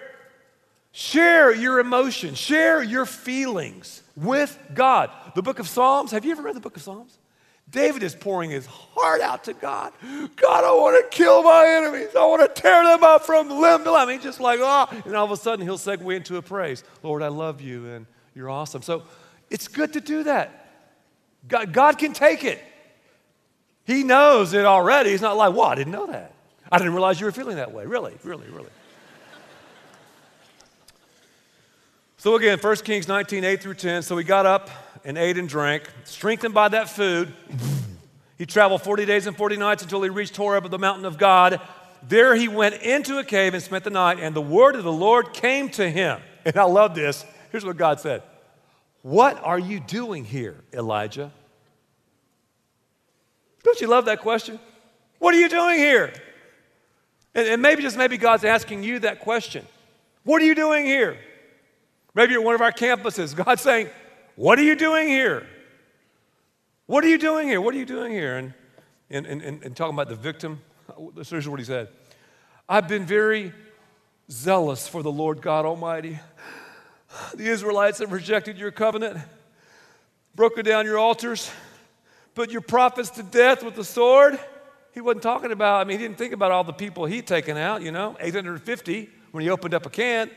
share 0.95 1.53
your 1.53 1.79
emotions, 1.79 2.37
share 2.37 2.81
your 2.81 3.05
feelings 3.05 4.01
with 4.15 4.57
God. 4.73 5.11
The 5.35 5.41
book 5.41 5.59
of 5.59 5.67
Psalms, 5.67 6.11
have 6.11 6.23
you 6.23 6.31
ever 6.31 6.41
read 6.41 6.55
the 6.55 6.61
book 6.61 6.77
of 6.77 6.83
Psalms? 6.83 7.17
David 7.69 8.01
is 8.01 8.15
pouring 8.15 8.49
his 8.49 8.65
heart 8.65 9.19
out 9.19 9.43
to 9.43 9.53
God. 9.53 9.91
God, 10.37 10.63
I 10.63 10.71
want 10.71 11.03
to 11.03 11.15
kill 11.17 11.43
my 11.43 11.67
enemies. 11.67 12.15
I 12.15 12.23
want 12.25 12.55
to 12.55 12.61
tear 12.61 12.81
them 12.85 13.03
up 13.03 13.25
from 13.25 13.49
limb 13.49 13.83
to 13.83 13.91
limb. 13.91 14.07
He's 14.07 14.23
just 14.23 14.39
like, 14.39 14.61
ah. 14.63 14.87
And 15.03 15.13
all 15.17 15.25
of 15.25 15.31
a 15.31 15.37
sudden, 15.37 15.65
he'll 15.65 15.77
segue 15.77 16.15
into 16.15 16.37
a 16.37 16.41
praise. 16.41 16.85
Lord, 17.03 17.21
I 17.21 17.27
love 17.27 17.59
you 17.59 17.87
and 17.87 18.05
you're 18.33 18.49
awesome. 18.49 18.81
So 18.81 19.03
it's 19.49 19.67
good 19.67 19.91
to 19.93 19.99
do 19.99 20.23
that. 20.23 20.69
God, 21.49 21.73
God 21.73 21.97
can 21.97 22.13
take 22.13 22.45
it. 22.45 22.63
He 23.83 24.03
knows 24.03 24.53
it 24.53 24.63
already. 24.63 25.09
He's 25.09 25.21
not 25.21 25.35
like, 25.35 25.53
well, 25.53 25.65
I 25.65 25.75
didn't 25.75 25.91
know 25.91 26.07
that. 26.07 26.31
I 26.71 26.77
didn't 26.77 26.93
realize 26.93 27.19
you 27.19 27.25
were 27.25 27.33
feeling 27.33 27.57
that 27.57 27.73
way. 27.73 27.85
Really, 27.85 28.13
really, 28.23 28.47
really. 28.49 28.69
So 32.25 32.33
again, 32.37 32.57
1 32.57 32.75
Kings 32.77 33.07
19, 33.07 33.43
8 33.43 33.61
through 33.61 33.75
10. 33.75 34.01
So 34.01 34.17
he 34.17 34.23
got 34.23 34.47
up 34.47 34.71
and 35.03 35.15
ate 35.15 35.37
and 35.37 35.47
drank, 35.47 35.83
strengthened 36.05 36.55
by 36.55 36.69
that 36.69 36.89
food. 36.89 37.31
He 38.39 38.47
traveled 38.47 38.81
40 38.81 39.05
days 39.05 39.27
and 39.27 39.37
40 39.37 39.57
nights 39.57 39.83
until 39.83 40.01
he 40.01 40.09
reached 40.09 40.35
Horeb, 40.35 40.67
the 40.71 40.79
mountain 40.79 41.05
of 41.05 41.19
God. 41.19 41.61
There 42.01 42.33
he 42.33 42.47
went 42.47 42.81
into 42.81 43.19
a 43.19 43.23
cave 43.23 43.53
and 43.53 43.61
spent 43.61 43.83
the 43.83 43.91
night, 43.91 44.17
and 44.19 44.35
the 44.35 44.41
word 44.41 44.73
of 44.73 44.83
the 44.83 44.91
Lord 44.91 45.33
came 45.33 45.69
to 45.69 45.87
him. 45.87 46.19
And 46.45 46.57
I 46.57 46.63
love 46.63 46.95
this. 46.95 47.23
Here's 47.51 47.63
what 47.63 47.77
God 47.77 47.99
said 47.99 48.23
What 49.03 49.39
are 49.43 49.59
you 49.59 49.79
doing 49.79 50.25
here, 50.25 50.55
Elijah? 50.73 51.31
Don't 53.61 53.79
you 53.79 53.85
love 53.85 54.05
that 54.05 54.21
question? 54.21 54.57
What 55.19 55.35
are 55.35 55.39
you 55.39 55.47
doing 55.47 55.77
here? 55.77 56.11
And, 57.35 57.47
and 57.49 57.61
maybe 57.61 57.83
just 57.83 57.99
maybe 57.99 58.17
God's 58.17 58.45
asking 58.45 58.81
you 58.81 58.97
that 59.01 59.19
question. 59.19 59.63
What 60.23 60.41
are 60.41 60.45
you 60.45 60.55
doing 60.55 60.87
here? 60.87 61.19
Maybe 62.15 62.31
you're 62.31 62.41
one 62.41 62.55
of 62.55 62.61
our 62.61 62.71
campuses. 62.71 63.35
God's 63.35 63.61
saying, 63.61 63.89
What 64.35 64.57
are 64.57 64.63
you 64.63 64.75
doing 64.75 65.07
here? 65.07 65.45
What 66.87 67.03
are 67.03 67.09
you 67.09 67.17
doing 67.17 67.47
here? 67.47 67.59
What 67.59 67.75
are 67.75 67.77
you 67.77 67.85
doing 67.85 68.11
here? 68.11 68.37
And, 68.37 68.53
and, 69.09 69.25
and, 69.25 69.63
and 69.63 69.75
talking 69.75 69.93
about 69.93 70.07
the 70.07 70.15
victim, 70.15 70.61
this 71.15 71.31
is 71.31 71.47
what 71.47 71.59
he 71.59 71.65
said 71.65 71.89
I've 72.67 72.87
been 72.87 73.05
very 73.05 73.53
zealous 74.31 74.87
for 74.87 75.03
the 75.03 75.11
Lord 75.11 75.41
God 75.41 75.65
Almighty. 75.65 76.19
The 77.35 77.47
Israelites 77.47 77.99
have 77.99 78.11
rejected 78.11 78.57
your 78.57 78.71
covenant, 78.71 79.17
broken 80.35 80.65
down 80.65 80.85
your 80.85 80.97
altars, 80.97 81.49
put 82.33 82.51
your 82.51 82.61
prophets 82.61 83.09
to 83.11 83.23
death 83.23 83.63
with 83.63 83.75
the 83.75 83.85
sword. 83.85 84.39
He 84.93 85.01
wasn't 85.01 85.23
talking 85.23 85.51
about, 85.51 85.81
I 85.81 85.83
mean, 85.85 85.99
he 85.99 86.05
didn't 86.05 86.17
think 86.17 86.33
about 86.33 86.51
all 86.51 86.63
the 86.63 86.73
people 86.73 87.05
he'd 87.05 87.27
taken 87.27 87.57
out, 87.57 87.81
you 87.81 87.91
know, 87.91 88.17
850 88.19 89.09
when 89.31 89.43
he 89.43 89.49
opened 89.49 89.73
up 89.73 89.85
a 89.85 89.89
can. 89.89 90.29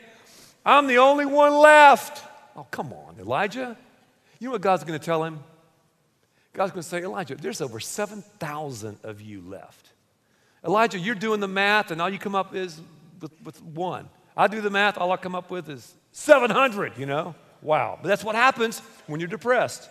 I'm 0.69 0.85
the 0.85 0.99
only 0.99 1.25
one 1.25 1.57
left. 1.57 2.23
Oh, 2.55 2.67
come 2.69 2.93
on, 2.93 3.15
Elijah. 3.19 3.75
You 4.39 4.47
know 4.47 4.51
what 4.51 4.61
God's 4.61 4.83
going 4.83 4.99
to 4.99 5.03
tell 5.03 5.23
him? 5.23 5.39
God's 6.53 6.71
going 6.71 6.83
to 6.83 6.87
say, 6.87 7.01
Elijah, 7.01 7.35
there's 7.35 7.59
over 7.59 7.79
7,000 7.79 8.99
of 9.03 9.19
you 9.19 9.41
left. 9.41 9.89
Elijah, 10.63 10.99
you're 10.99 11.15
doing 11.15 11.39
the 11.39 11.47
math, 11.47 11.89
and 11.89 11.99
all 11.99 12.09
you 12.09 12.19
come 12.19 12.35
up 12.35 12.53
is 12.53 12.79
with, 13.19 13.31
with 13.43 13.63
one. 13.63 14.09
I 14.37 14.45
do 14.45 14.61
the 14.61 14.69
math, 14.69 14.99
all 14.99 15.11
I 15.11 15.17
come 15.17 15.33
up 15.33 15.49
with 15.49 15.69
is 15.69 15.95
700, 16.11 16.97
you 16.97 17.07
know? 17.07 17.33
Wow. 17.63 17.97
But 17.99 18.07
that's 18.07 18.23
what 18.23 18.35
happens 18.35 18.79
when 19.07 19.19
you're 19.19 19.27
depressed. 19.27 19.89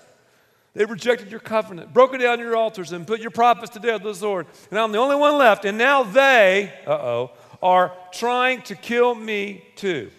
They 0.74 0.84
rejected 0.84 1.28
your 1.28 1.40
covenant, 1.40 1.92
broken 1.92 2.20
down 2.20 2.38
your 2.38 2.54
altars, 2.54 2.92
and 2.92 3.04
put 3.04 3.20
your 3.20 3.32
prophets 3.32 3.72
to 3.72 3.80
death 3.80 4.04
with 4.04 4.14
the 4.14 4.20
sword. 4.20 4.46
And 4.70 4.78
I'm 4.78 4.92
the 4.92 4.98
only 4.98 5.16
one 5.16 5.38
left. 5.38 5.64
And 5.64 5.76
now 5.76 6.04
they, 6.04 6.72
uh 6.86 6.92
oh, 6.92 7.30
are 7.60 7.92
trying 8.12 8.62
to 8.62 8.76
kill 8.76 9.16
me 9.16 9.64
too. 9.74 10.12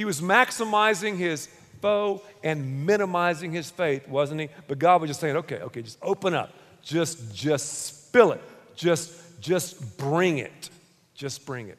He 0.00 0.06
was 0.06 0.22
maximizing 0.22 1.18
his 1.18 1.46
foe 1.82 2.22
and 2.42 2.86
minimizing 2.86 3.52
his 3.52 3.70
faith, 3.70 4.08
wasn't 4.08 4.40
he? 4.40 4.48
But 4.66 4.78
God 4.78 5.02
was 5.02 5.10
just 5.10 5.20
saying, 5.20 5.36
okay, 5.36 5.56
okay, 5.56 5.82
just 5.82 5.98
open 6.00 6.32
up. 6.32 6.54
Just, 6.80 7.34
just 7.34 8.06
spill 8.06 8.32
it. 8.32 8.40
Just, 8.74 9.12
just 9.42 9.98
bring 9.98 10.38
it. 10.38 10.70
Just 11.12 11.44
bring 11.44 11.68
it. 11.68 11.76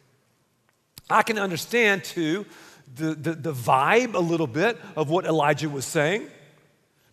I 1.10 1.23
can 1.23 1.39
understand 1.39 2.03
too 2.03 2.45
the, 2.93 3.15
the, 3.15 3.34
the 3.34 3.53
vibe 3.53 4.13
a 4.13 4.19
little 4.19 4.45
bit 4.45 4.77
of 4.95 5.10
what 5.10 5.25
Elijah 5.25 5.67
was 5.67 5.86
saying. 5.86 6.27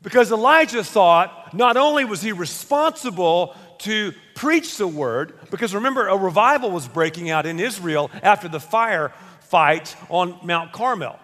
Because 0.02 0.30
Elijah 0.30 0.84
thought 0.84 1.54
not 1.54 1.78
only 1.78 2.04
was 2.04 2.20
he 2.20 2.32
responsible 2.32 3.56
to 3.78 4.12
preach 4.34 4.76
the 4.76 4.86
word 4.86 5.32
because 5.50 5.74
remember, 5.74 6.08
a 6.08 6.16
revival 6.18 6.70
was 6.70 6.86
breaking 6.86 7.30
out 7.30 7.46
in 7.46 7.58
Israel 7.58 8.10
after 8.22 8.46
the 8.46 8.60
fire 8.60 9.10
fight 9.48 9.96
on 10.08 10.38
Mount 10.42 10.72
Carmel. 10.72 11.18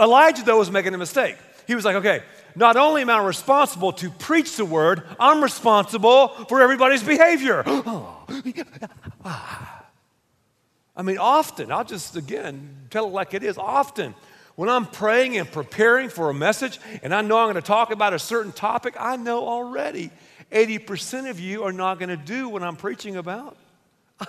Elijah, 0.00 0.42
though, 0.42 0.58
was 0.58 0.70
making 0.70 0.94
a 0.94 0.98
mistake. 0.98 1.36
He 1.66 1.74
was 1.74 1.84
like, 1.84 1.96
okay, 1.96 2.22
not 2.56 2.76
only 2.76 3.02
am 3.02 3.10
I 3.10 3.22
responsible 3.24 3.92
to 3.94 4.10
preach 4.10 4.56
the 4.56 4.64
word, 4.64 5.02
I'm 5.20 5.42
responsible 5.42 6.28
for 6.48 6.62
everybody's 6.62 7.02
behavior. 7.02 7.62
I 10.96 11.02
mean, 11.02 11.18
often, 11.18 11.70
I'll 11.70 11.84
just 11.84 12.16
again 12.16 12.86
tell 12.90 13.06
it 13.06 13.12
like 13.12 13.34
it 13.34 13.44
is. 13.44 13.56
Often, 13.56 14.14
when 14.56 14.68
I'm 14.68 14.86
praying 14.86 15.36
and 15.36 15.50
preparing 15.50 16.08
for 16.08 16.30
a 16.30 16.34
message 16.34 16.80
and 17.04 17.14
I 17.14 17.22
know 17.22 17.38
I'm 17.38 17.44
going 17.44 17.54
to 17.54 17.62
talk 17.62 17.92
about 17.92 18.14
a 18.14 18.18
certain 18.18 18.50
topic, 18.50 18.96
I 18.98 19.16
know 19.16 19.46
already 19.46 20.10
80% 20.50 21.30
of 21.30 21.38
you 21.38 21.62
are 21.62 21.72
not 21.72 22.00
going 22.00 22.08
to 22.08 22.16
do 22.16 22.48
what 22.48 22.64
I'm 22.64 22.74
preaching 22.74 23.16
about. 23.16 23.56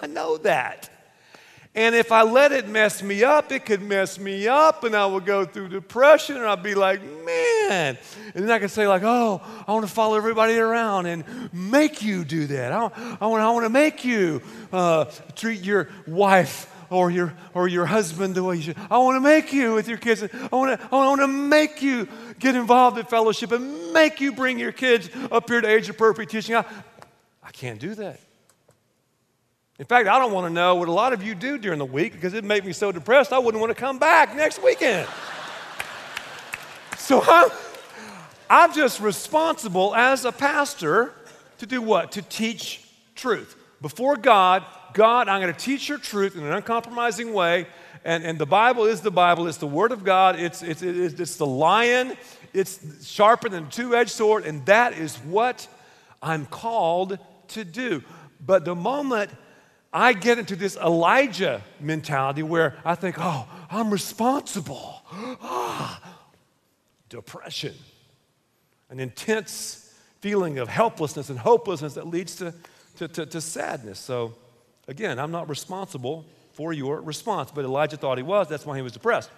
I 0.02 0.06
know 0.06 0.38
that. 0.38 0.92
And 1.76 1.94
if 1.94 2.12
I 2.12 2.24
let 2.24 2.52
it 2.52 2.68
mess 2.68 3.04
me 3.04 3.24
up, 3.24 3.52
it 3.52 3.66
could 3.66 3.82
mess 3.82 4.18
me 4.20 4.48
up, 4.48 4.84
and 4.84 4.96
I 4.96 5.06
would 5.06 5.26
go 5.26 5.46
through 5.46 5.70
depression, 5.70 6.36
and 6.36 6.46
I'd 6.46 6.64
be 6.64 6.74
like, 6.74 7.00
man. 7.26 7.98
And 8.34 8.44
then 8.44 8.50
I 8.50 8.58
could 8.58 8.72
say, 8.72 8.88
like, 8.88 9.04
oh, 9.04 9.40
I 9.68 9.72
want 9.72 9.86
to 9.86 9.92
follow 9.92 10.18
everybody 10.18 10.58
around 10.58 11.06
and 11.06 11.24
make 11.54 12.02
you 12.02 12.26
do 12.26 12.48
that. 12.48 12.72
I, 12.72 12.80
want, 13.26 13.44
I 13.44 13.52
want 13.52 13.66
to 13.66 13.70
make 13.70 14.04
you 14.04 14.42
uh, 14.74 15.06
treat 15.36 15.62
your 15.62 15.90
wife 16.08 16.74
or 16.90 17.12
your, 17.12 17.36
or 17.54 17.68
your 17.68 17.86
husband 17.86 18.34
the 18.34 18.44
way 18.44 18.56
you 18.56 18.62
should. 18.64 18.78
I 18.90 18.98
want 18.98 19.18
to 19.18 19.22
make 19.22 19.54
you 19.54 19.76
with 19.76 19.88
your 19.88 20.00
kids. 20.00 20.24
I 20.24 20.56
want 20.56 20.80
to, 20.80 20.88
I 20.92 20.96
want 20.96 21.22
to 21.22 21.28
make 21.28 21.84
you 21.84 22.08
get 22.40 22.56
involved 22.56 22.98
in 22.98 23.06
fellowship 23.06 23.52
and 23.52 23.94
make 23.94 24.20
you 24.20 24.32
bring 24.32 24.58
your 24.58 24.72
kids 24.72 25.10
up 25.32 25.48
here 25.48 25.62
to 25.62 25.68
age 25.68 25.88
appropriate 25.88 26.32
teaching. 26.32 26.56
I, 26.56 26.66
I 27.44 27.52
can't 27.52 27.80
do 27.80 27.94
that. 27.96 28.20
In 29.80 29.86
fact, 29.86 30.10
I 30.10 30.20
don't 30.20 30.34
want 30.34 30.46
to 30.46 30.54
know 30.54 30.76
what 30.76 30.90
a 30.90 30.92
lot 30.92 31.14
of 31.14 31.24
you 31.24 31.34
do 31.34 31.58
during 31.58 31.80
the 31.80 31.86
week 31.86 32.12
because 32.12 32.34
it 32.34 32.44
made 32.44 32.66
me 32.66 32.74
so 32.74 32.92
depressed 32.92 33.32
I 33.32 33.40
wouldn't 33.40 33.62
want 33.62 33.72
to 33.72 33.80
come 33.80 33.98
back 33.98 34.36
next 34.36 34.62
weekend. 34.62 35.08
so 36.98 37.24
I'm, 37.26 37.50
I'm 38.50 38.74
just 38.74 39.00
responsible 39.00 39.96
as 39.96 40.26
a 40.26 40.34
pastor 40.34 41.14
to 41.60 41.66
do 41.66 41.82
what? 41.82 42.12
To 42.14 42.22
teach 42.22 42.84
truth. 43.16 43.56
Before 43.82 44.18
God, 44.18 44.66
God, 44.94 45.30
I'm 45.30 45.42
going 45.42 45.54
to 45.54 45.58
teach 45.58 45.88
your 45.88 45.98
truth 45.98 46.36
in 46.36 46.44
an 46.44 46.52
uncompromising 46.52 47.32
way. 47.32 47.66
And, 48.04 48.26
and 48.26 48.38
the 48.38 48.46
Bible 48.46 48.84
is 48.84 49.00
the 49.00 49.12
Bible, 49.12 49.48
it's 49.48 49.58
the 49.58 49.68
Word 49.68 49.94
of 49.94 50.04
God, 50.04 50.38
it's, 50.38 50.62
it's, 50.62 50.82
it's, 50.82 51.20
it's 51.20 51.36
the 51.38 51.46
lion, 51.46 52.18
it's 52.54 53.08
sharper 53.08 53.48
than 53.48 53.66
a 53.66 53.70
two 53.70 53.96
edged 53.96 54.12
sword, 54.12 54.46
and 54.46 54.66
that 54.66 54.98
is 54.98 55.16
what 55.18 55.70
I'm 56.22 56.46
called 56.48 57.18
to 57.50 57.64
do. 57.64 58.04
But 58.46 58.66
the 58.66 58.76
moment 58.76 59.32
I 59.92 60.14
get 60.14 60.38
into 60.38 60.56
this 60.56 60.78
Elijah 60.78 61.64
mentality 61.80 62.44
where 62.44 62.78
I 62.86 62.96
think, 62.96 63.16
oh, 63.20 63.48
I'm 63.72 63.90
responsible. 63.92 65.02
Ah, 65.42 66.00
depression, 67.10 67.74
an 68.90 69.00
intense 69.00 69.94
feeling 70.22 70.60
of 70.60 70.68
helplessness 70.68 71.30
and 71.30 71.40
hopelessness 71.40 71.96
that 71.96 72.08
leads 72.08 72.36
to, 72.36 72.54
to, 72.98 73.08
to, 73.08 73.26
to 73.26 73.42
sadness. 73.42 74.00
So, 74.00 74.34
again, 74.88 75.18
I'm 75.18 75.32
not 75.32 75.50
responsible 75.50 76.26
for 76.54 76.74
your 76.74 77.02
response, 77.02 77.52
but 77.52 77.66
Elijah 77.66 77.98
thought 77.98 78.18
he 78.18 78.24
was. 78.24 78.48
That's 78.48 78.66
why 78.66 78.76
he 78.76 78.82
was 78.82 78.94
depressed. 78.94 79.32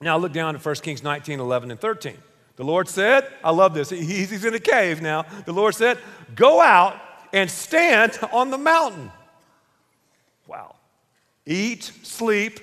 Now, 0.00 0.18
look 0.18 0.32
down 0.32 0.54
at 0.54 0.64
1 0.64 0.74
Kings 0.76 1.02
19, 1.02 1.40
11, 1.40 1.70
and 1.70 1.80
13. 1.80 2.16
The 2.56 2.64
Lord 2.64 2.88
said, 2.88 3.26
I 3.44 3.52
love 3.52 3.74
this. 3.74 3.90
He's 3.90 4.44
in 4.44 4.54
a 4.54 4.60
cave 4.60 5.00
now. 5.00 5.24
The 5.46 5.52
Lord 5.52 5.74
said, 5.74 5.98
Go 6.34 6.60
out 6.60 7.00
and 7.32 7.50
stand 7.50 8.18
on 8.32 8.50
the 8.50 8.58
mountain. 8.58 9.10
Wow. 10.50 10.74
Eat, 11.46 11.84
sleep. 12.02 12.58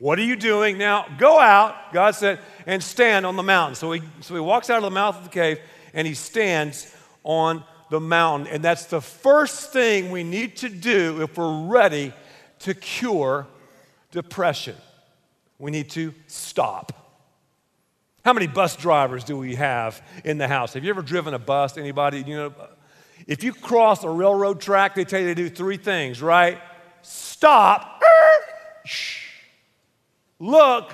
What 0.00 0.18
are 0.18 0.24
you 0.24 0.34
doing? 0.34 0.76
Now 0.76 1.06
go 1.18 1.38
out, 1.38 1.92
God 1.92 2.16
said, 2.16 2.40
and 2.66 2.82
stand 2.82 3.24
on 3.24 3.36
the 3.36 3.44
mountain. 3.44 3.76
So 3.76 3.92
he, 3.92 4.02
so 4.22 4.34
he 4.34 4.40
walks 4.40 4.70
out 4.70 4.78
of 4.78 4.82
the 4.82 4.90
mouth 4.90 5.16
of 5.16 5.22
the 5.22 5.30
cave 5.30 5.60
and 5.94 6.04
he 6.04 6.14
stands 6.14 6.92
on 7.22 7.62
the 7.90 8.00
mountain. 8.00 8.48
And 8.52 8.64
that's 8.64 8.86
the 8.86 9.00
first 9.00 9.72
thing 9.72 10.10
we 10.10 10.24
need 10.24 10.56
to 10.56 10.68
do 10.68 11.22
if 11.22 11.38
we're 11.38 11.66
ready 11.66 12.12
to 12.60 12.74
cure 12.74 13.46
depression. 14.10 14.74
We 15.60 15.70
need 15.70 15.90
to 15.90 16.12
stop. 16.26 16.92
How 18.24 18.32
many 18.32 18.48
bus 18.48 18.74
drivers 18.74 19.22
do 19.22 19.36
we 19.36 19.54
have 19.54 20.02
in 20.24 20.38
the 20.38 20.48
house? 20.48 20.74
Have 20.74 20.82
you 20.82 20.90
ever 20.90 21.02
driven 21.02 21.34
a 21.34 21.38
bus? 21.38 21.78
Anybody? 21.78 22.24
You 22.26 22.36
know, 22.36 22.52
if 23.28 23.44
you 23.44 23.52
cross 23.52 24.02
a 24.02 24.10
railroad 24.10 24.60
track, 24.60 24.96
they 24.96 25.04
tell 25.04 25.20
you 25.20 25.28
to 25.28 25.34
do 25.36 25.48
three 25.48 25.76
things, 25.76 26.20
right? 26.20 26.58
Stop, 27.38 28.02
look, 30.40 30.92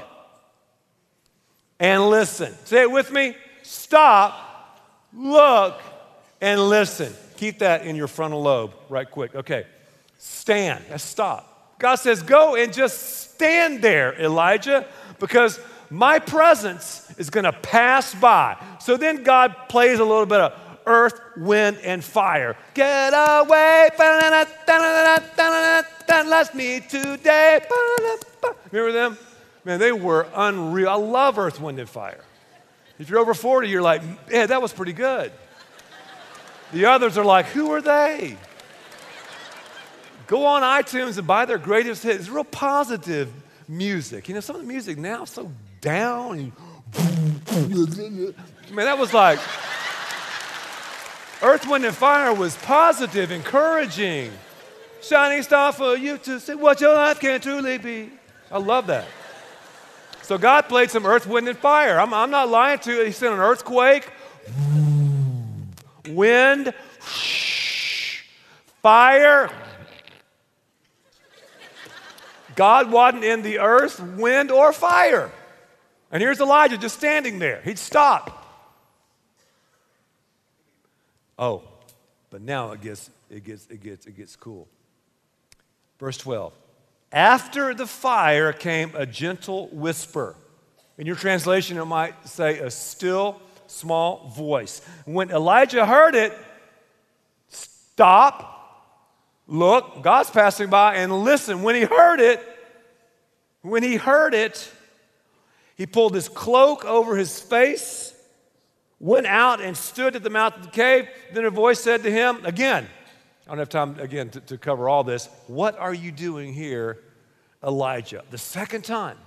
and 1.80 2.10
listen. 2.10 2.54
Say 2.66 2.82
it 2.82 2.90
with 2.90 3.10
me. 3.10 3.34
Stop, 3.62 4.78
look, 5.14 5.80
and 6.42 6.60
listen. 6.68 7.14
Keep 7.38 7.60
that 7.60 7.86
in 7.86 7.96
your 7.96 8.08
frontal 8.08 8.42
lobe 8.42 8.74
right 8.90 9.10
quick. 9.10 9.34
Okay. 9.34 9.64
Stand. 10.18 10.84
That's 10.90 11.02
stop. 11.02 11.78
God 11.78 11.94
says, 11.96 12.22
go 12.22 12.56
and 12.56 12.74
just 12.74 13.30
stand 13.32 13.80
there, 13.80 14.14
Elijah, 14.20 14.86
because 15.18 15.58
my 15.88 16.18
presence 16.18 17.10
is 17.16 17.30
going 17.30 17.44
to 17.44 17.52
pass 17.52 18.14
by. 18.14 18.62
So 18.80 18.98
then 18.98 19.22
God 19.22 19.54
plays 19.70 19.98
a 19.98 20.04
little 20.04 20.26
bit 20.26 20.40
of 20.40 20.52
earth, 20.86 21.20
wind, 21.36 21.78
and 21.82 22.04
fire. 22.04 22.56
Get 22.74 23.10
away, 23.10 23.90
lost 26.26 26.54
me 26.54 26.80
today. 26.80 27.60
Remember 28.72 28.92
them? 28.92 29.18
Man, 29.64 29.78
they 29.80 29.92
were 29.92 30.26
unreal. 30.34 30.88
I 30.88 30.94
love 30.94 31.38
earth, 31.38 31.60
wind, 31.60 31.78
and 31.78 31.88
fire. 31.88 32.22
If 32.98 33.08
you're 33.08 33.18
over 33.18 33.34
40, 33.34 33.68
you're 33.68 33.82
like, 33.82 34.02
yeah, 34.30 34.46
that 34.46 34.60
was 34.60 34.72
pretty 34.72 34.92
good. 34.92 35.32
The 36.72 36.86
others 36.86 37.16
are 37.18 37.24
like, 37.24 37.46
who 37.46 37.72
are 37.72 37.80
they? 37.80 38.36
Go 40.26 40.46
on 40.46 40.62
iTunes 40.62 41.18
and 41.18 41.26
buy 41.26 41.44
their 41.44 41.58
greatest 41.58 42.02
hits. 42.02 42.20
It's 42.20 42.28
real 42.28 42.44
positive 42.44 43.30
music. 43.68 44.28
You 44.28 44.34
know, 44.34 44.40
some 44.40 44.56
of 44.56 44.62
the 44.62 44.68
music 44.68 44.98
now 44.98 45.22
is 45.24 45.30
so 45.30 45.50
down. 45.80 46.52
Man, 48.70 48.84
that 48.86 48.98
was 48.98 49.12
like. 49.12 49.38
Earth, 51.44 51.68
Wind, 51.68 51.84
and 51.84 51.94
Fire 51.94 52.32
was 52.32 52.56
positive, 52.56 53.30
encouraging. 53.30 54.32
Shining 55.02 55.42
star 55.42 55.72
for 55.72 55.94
you 55.94 56.16
to 56.16 56.40
see 56.40 56.54
what 56.54 56.80
your 56.80 56.94
life 56.94 57.20
can 57.20 57.38
truly 57.38 57.76
be. 57.76 58.10
I 58.50 58.56
love 58.56 58.86
that. 58.86 59.06
So 60.22 60.38
God 60.38 60.70
played 60.70 60.90
some 60.90 61.04
earth, 61.04 61.26
wind, 61.26 61.46
and 61.46 61.58
fire. 61.58 62.00
I'm, 62.00 62.14
I'm 62.14 62.30
not 62.30 62.48
lying 62.48 62.78
to 62.78 62.92
you. 62.94 63.04
He 63.04 63.12
sent 63.12 63.34
an 63.34 63.40
earthquake, 63.40 64.10
wind, 66.08 66.72
fire. 68.80 69.50
God 72.56 72.90
wasn't 72.90 73.24
in 73.24 73.42
the 73.42 73.58
earth, 73.58 74.00
wind, 74.00 74.50
or 74.50 74.72
fire. 74.72 75.30
And 76.10 76.22
here's 76.22 76.40
Elijah 76.40 76.78
just 76.78 76.96
standing 76.96 77.38
there. 77.38 77.60
He'd 77.66 77.78
stop. 77.78 78.43
Oh, 81.38 81.62
but 82.30 82.40
now 82.42 82.72
it 82.72 82.80
gets, 82.80 83.10
it 83.30 83.44
gets, 83.44 83.66
it 83.68 83.82
gets, 83.82 84.06
it 84.06 84.16
gets 84.16 84.36
cool. 84.36 84.68
Verse 85.98 86.16
12. 86.18 86.52
After 87.12 87.74
the 87.74 87.86
fire 87.86 88.52
came 88.52 88.92
a 88.94 89.06
gentle 89.06 89.68
whisper. 89.68 90.34
In 90.98 91.06
your 91.06 91.16
translation, 91.16 91.78
it 91.78 91.84
might 91.84 92.28
say 92.28 92.58
a 92.58 92.70
still 92.70 93.40
small 93.66 94.28
voice. 94.36 94.80
When 95.04 95.30
Elijah 95.30 95.86
heard 95.86 96.14
it, 96.14 96.32
stop, 97.48 99.00
look, 99.46 100.02
God's 100.02 100.30
passing 100.30 100.70
by, 100.70 100.96
and 100.96 101.12
listen. 101.24 101.62
When 101.62 101.74
he 101.74 101.82
heard 101.82 102.20
it, 102.20 102.40
when 103.62 103.82
he 103.82 103.96
heard 103.96 104.34
it, 104.34 104.70
he 105.76 105.86
pulled 105.86 106.14
his 106.14 106.28
cloak 106.28 106.84
over 106.84 107.16
his 107.16 107.40
face 107.40 108.13
went 109.04 109.26
out 109.26 109.60
and 109.60 109.76
stood 109.76 110.16
at 110.16 110.22
the 110.22 110.30
mouth 110.30 110.56
of 110.56 110.62
the 110.62 110.70
cave. 110.70 111.06
Then 111.34 111.44
a 111.44 111.50
voice 111.50 111.78
said 111.78 112.02
to 112.04 112.10
him, 112.10 112.42
again, 112.46 112.88
I 113.46 113.50
don't 113.50 113.58
have 113.58 113.68
time 113.68 114.00
again 114.00 114.30
to, 114.30 114.40
to 114.40 114.56
cover 114.56 114.88
all 114.88 115.04
this. 115.04 115.28
What 115.46 115.78
are 115.78 115.92
you 115.92 116.10
doing 116.10 116.54
here, 116.54 116.98
Elijah? 117.62 118.24
The 118.30 118.38
second 118.38 118.82
time. 118.82 119.18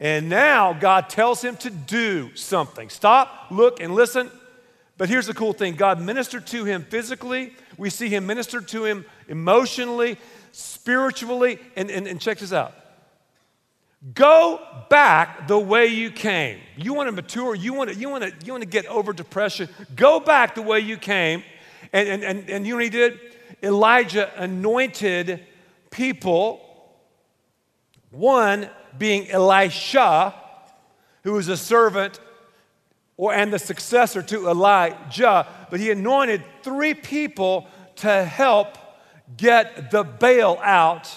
And 0.00 0.30
now 0.30 0.72
God 0.72 1.10
tells 1.10 1.44
him 1.44 1.56
to 1.58 1.68
do 1.68 2.34
something. 2.34 2.88
Stop, 2.88 3.48
look, 3.50 3.80
and 3.80 3.94
listen. 3.94 4.30
But 4.96 5.10
here's 5.10 5.26
the 5.26 5.34
cool 5.34 5.52
thing 5.52 5.74
God 5.74 6.00
ministered 6.00 6.46
to 6.48 6.64
him 6.64 6.82
physically. 6.82 7.52
We 7.76 7.90
see 7.90 8.08
him 8.08 8.26
minister 8.26 8.62
to 8.62 8.86
him 8.86 9.04
emotionally, 9.28 10.16
spiritually. 10.52 11.58
And, 11.76 11.90
and, 11.90 12.06
and 12.06 12.18
check 12.18 12.38
this 12.38 12.54
out 12.54 12.72
Go 14.14 14.60
back 14.88 15.48
the 15.48 15.58
way 15.58 15.86
you 15.86 16.10
came. 16.10 16.60
You 16.76 16.94
want 16.94 17.08
to 17.08 17.12
mature, 17.12 17.54
you 17.54 17.74
want 17.74 17.90
to, 17.90 17.96
you, 17.96 18.08
want 18.08 18.22
to, 18.24 18.32
you 18.44 18.52
want 18.52 18.62
to 18.62 18.68
get 18.68 18.86
over 18.86 19.12
depression, 19.12 19.68
go 19.94 20.20
back 20.20 20.54
the 20.54 20.62
way 20.62 20.80
you 20.80 20.96
came 20.96 21.42
And, 21.92 22.08
and, 22.08 22.24
and, 22.24 22.50
and 22.50 22.66
you 22.66 22.72
know 22.72 22.76
what 22.76 22.84
he 22.84 22.90
did? 22.90 23.18
Elijah 23.62 24.30
anointed 24.36 25.40
people, 25.90 26.60
one 28.10 28.68
being 28.98 29.30
Elisha, 29.30 30.34
who 31.22 31.32
was 31.32 31.48
a 31.48 31.56
servant 31.56 32.20
or, 33.16 33.32
and 33.32 33.52
the 33.52 33.58
successor 33.58 34.22
to 34.22 34.48
Elijah, 34.48 35.46
but 35.70 35.80
he 35.80 35.90
anointed 35.90 36.42
three 36.62 36.94
people 36.94 37.66
to 37.96 38.24
help 38.24 38.76
get 39.36 39.90
the 39.90 40.04
Baal 40.04 40.58
out. 40.60 41.10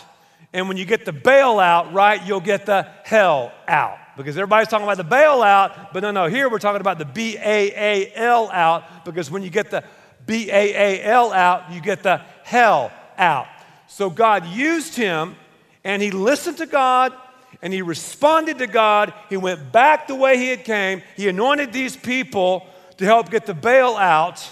And 0.51 0.67
when 0.67 0.77
you 0.77 0.85
get 0.85 1.05
the 1.05 1.13
Baal 1.13 1.59
out, 1.59 1.93
right, 1.93 2.25
you'll 2.25 2.39
get 2.39 2.65
the 2.65 2.87
hell 3.03 3.51
out. 3.67 3.97
Because 4.17 4.35
everybody's 4.37 4.67
talking 4.67 4.85
about 4.85 4.97
the 4.97 5.15
bailout, 5.15 5.93
but 5.93 6.01
no, 6.01 6.11
no, 6.11 6.25
here 6.25 6.49
we're 6.49 6.59
talking 6.59 6.81
about 6.81 6.97
the 6.97 7.05
B 7.05 7.37
A 7.37 7.71
A 7.71 8.11
L 8.15 8.49
out, 8.51 9.05
because 9.05 9.31
when 9.31 9.43
you 9.43 9.49
get 9.49 9.71
the 9.71 9.81
B 10.25 10.49
A 10.51 10.75
A 10.75 11.03
L 11.05 11.31
out, 11.31 11.71
you 11.71 11.79
get 11.79 12.03
the 12.03 12.17
hell 12.43 12.91
out. 13.17 13.47
So 13.87 14.09
God 14.09 14.45
used 14.47 14.95
him, 14.95 15.37
and 15.85 16.01
he 16.01 16.11
listened 16.11 16.57
to 16.57 16.65
God, 16.65 17.13
and 17.61 17.71
he 17.71 17.81
responded 17.81 18.57
to 18.57 18.67
God. 18.67 19.13
He 19.29 19.37
went 19.37 19.71
back 19.71 20.07
the 20.07 20.15
way 20.15 20.37
he 20.37 20.49
had 20.49 20.65
came. 20.65 21.01
He 21.15 21.29
anointed 21.29 21.71
these 21.71 21.95
people 21.95 22.67
to 22.97 23.05
help 23.05 23.29
get 23.29 23.45
the 23.45 23.53
Baal 23.53 23.95
out. 23.95 24.45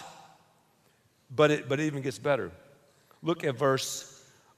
But 1.35 1.51
it, 1.51 1.67
but 1.67 1.81
it 1.81 1.87
even 1.87 2.01
gets 2.03 2.19
better. 2.19 2.51
Look 3.21 3.43
at 3.43 3.57
verse. 3.57 4.06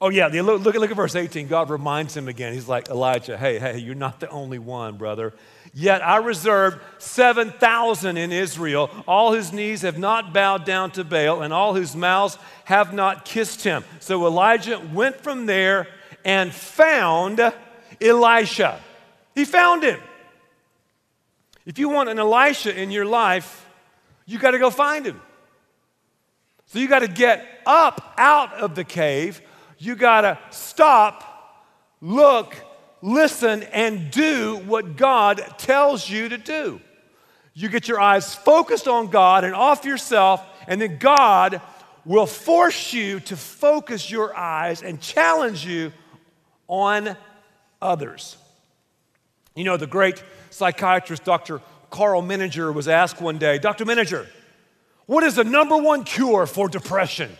Oh 0.01 0.07
yeah, 0.09 0.27
look, 0.27 0.61
look, 0.61 0.75
look 0.75 0.91
at 0.91 0.95
verse 0.95 1.15
18. 1.15 1.47
God 1.47 1.69
reminds 1.69 2.15
him 2.15 2.29
again. 2.29 2.53
He's 2.53 2.69
like 2.69 2.89
Elijah, 2.89 3.37
hey, 3.37 3.59
hey, 3.59 3.79
you're 3.79 3.95
not 3.95 4.21
the 4.21 4.29
only 4.29 4.57
one, 4.57 4.95
brother. 4.95 5.33
Yet 5.73 6.01
I 6.01 6.17
reserved 6.17 6.79
7,000 6.99 8.15
in 8.15 8.31
Israel, 8.31 8.89
all 9.07 9.33
whose 9.33 9.51
knees 9.51 9.81
have 9.81 9.99
not 9.99 10.33
bowed 10.33 10.63
down 10.65 10.91
to 10.91 11.03
Baal, 11.03 11.41
and 11.41 11.53
all 11.53 11.75
whose 11.75 11.97
mouths 11.97 12.37
have 12.63 12.93
not 12.93 13.25
kissed 13.25 13.63
him. 13.63 13.83
So 13.99 14.25
Elijah 14.25 14.79
went 14.93 15.17
from 15.17 15.45
there 15.45 15.87
and 16.23 16.53
found 16.53 17.41
Elisha. 18.01 18.79
He 19.35 19.43
found 19.43 19.83
him. 19.83 19.99
If 21.65 21.77
you 21.77 21.89
want 21.89 22.09
an 22.09 22.19
Elisha 22.19 22.73
in 22.73 22.89
your 22.89 23.05
life, 23.05 23.67
you 24.25 24.39
got 24.39 24.51
to 24.51 24.59
go 24.59 24.69
find 24.69 25.05
him. 25.05 25.21
So 26.67 26.79
you 26.79 26.87
got 26.87 26.99
to 26.99 27.07
get 27.07 27.45
up 27.65 28.13
out 28.17 28.53
of 28.53 28.75
the 28.75 28.83
cave. 28.83 29.41
You 29.79 29.95
got 29.95 30.21
to 30.21 30.37
stop, 30.51 31.23
look, 32.01 32.55
listen, 33.01 33.63
and 33.63 34.11
do 34.11 34.57
what 34.67 34.97
God 34.97 35.41
tells 35.57 36.09
you 36.09 36.29
to 36.29 36.37
do. 36.37 36.81
You 37.53 37.69
get 37.69 37.87
your 37.87 37.99
eyes 37.99 38.35
focused 38.35 38.87
on 38.87 39.07
God 39.07 39.43
and 39.43 39.55
off 39.55 39.85
yourself, 39.85 40.45
and 40.67 40.81
then 40.81 40.97
God 40.97 41.61
will 42.05 42.25
force 42.25 42.93
you 42.93 43.19
to 43.21 43.37
focus 43.37 44.11
your 44.11 44.35
eyes 44.35 44.81
and 44.81 45.01
challenge 45.01 45.65
you 45.65 45.93
on 46.67 47.15
others. 47.81 48.37
You 49.55 49.63
know, 49.63 49.77
the 49.77 49.87
great 49.87 50.21
psychiatrist 50.49 51.23
Dr. 51.23 51.61
Karl 51.89 52.21
Menninger 52.21 52.73
was 52.73 52.87
asked 52.87 53.21
one 53.21 53.37
day, 53.37 53.59
Dr. 53.59 53.85
Menninger, 53.85 54.27
what 55.05 55.23
is 55.23 55.35
the 55.35 55.43
number 55.43 55.75
one 55.75 56.03
cure 56.03 56.45
for 56.45 56.69
depression? 56.69 57.35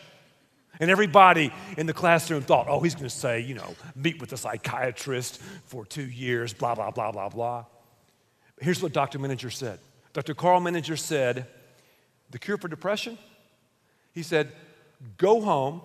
And 0.80 0.89
everybody 0.89 1.52
in 1.78 1.88
the 1.88 1.94
classroom 1.94 2.42
thought, 2.42 2.68
oh, 2.70 2.80
he's 2.80 2.96
going 2.96 3.10
to 3.10 3.15
say, 3.15 3.42
you 3.42 3.54
know, 3.54 3.76
meet 3.96 4.22
with 4.22 4.32
a 4.32 4.38
psychiatrist 4.38 5.42
for 5.65 5.86
two 5.86 6.06
years, 6.06 6.54
blah, 6.54 6.74
blah, 6.74 6.92
blah, 6.92 7.12
blah, 7.12 7.30
blah. 7.30 7.65
Here's 8.62 8.82
what 8.82 8.94
Dr. 8.94 9.20
Menninger 9.20 9.52
said 9.52 9.80
Dr. 10.13 10.34
Karl 10.34 10.60
Menninger 10.60 10.98
said, 10.98 11.48
the 12.32 12.39
cure 12.39 12.58
for 12.58 12.68
depression? 12.68 13.18
He 14.13 14.24
said, 14.24 14.52
go 15.18 15.42
home, 15.42 15.82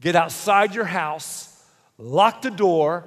get 0.00 0.14
outside 0.14 0.74
your 0.74 0.84
house, 0.84 1.64
lock 1.96 2.42
the 2.42 2.50
door, 2.50 3.04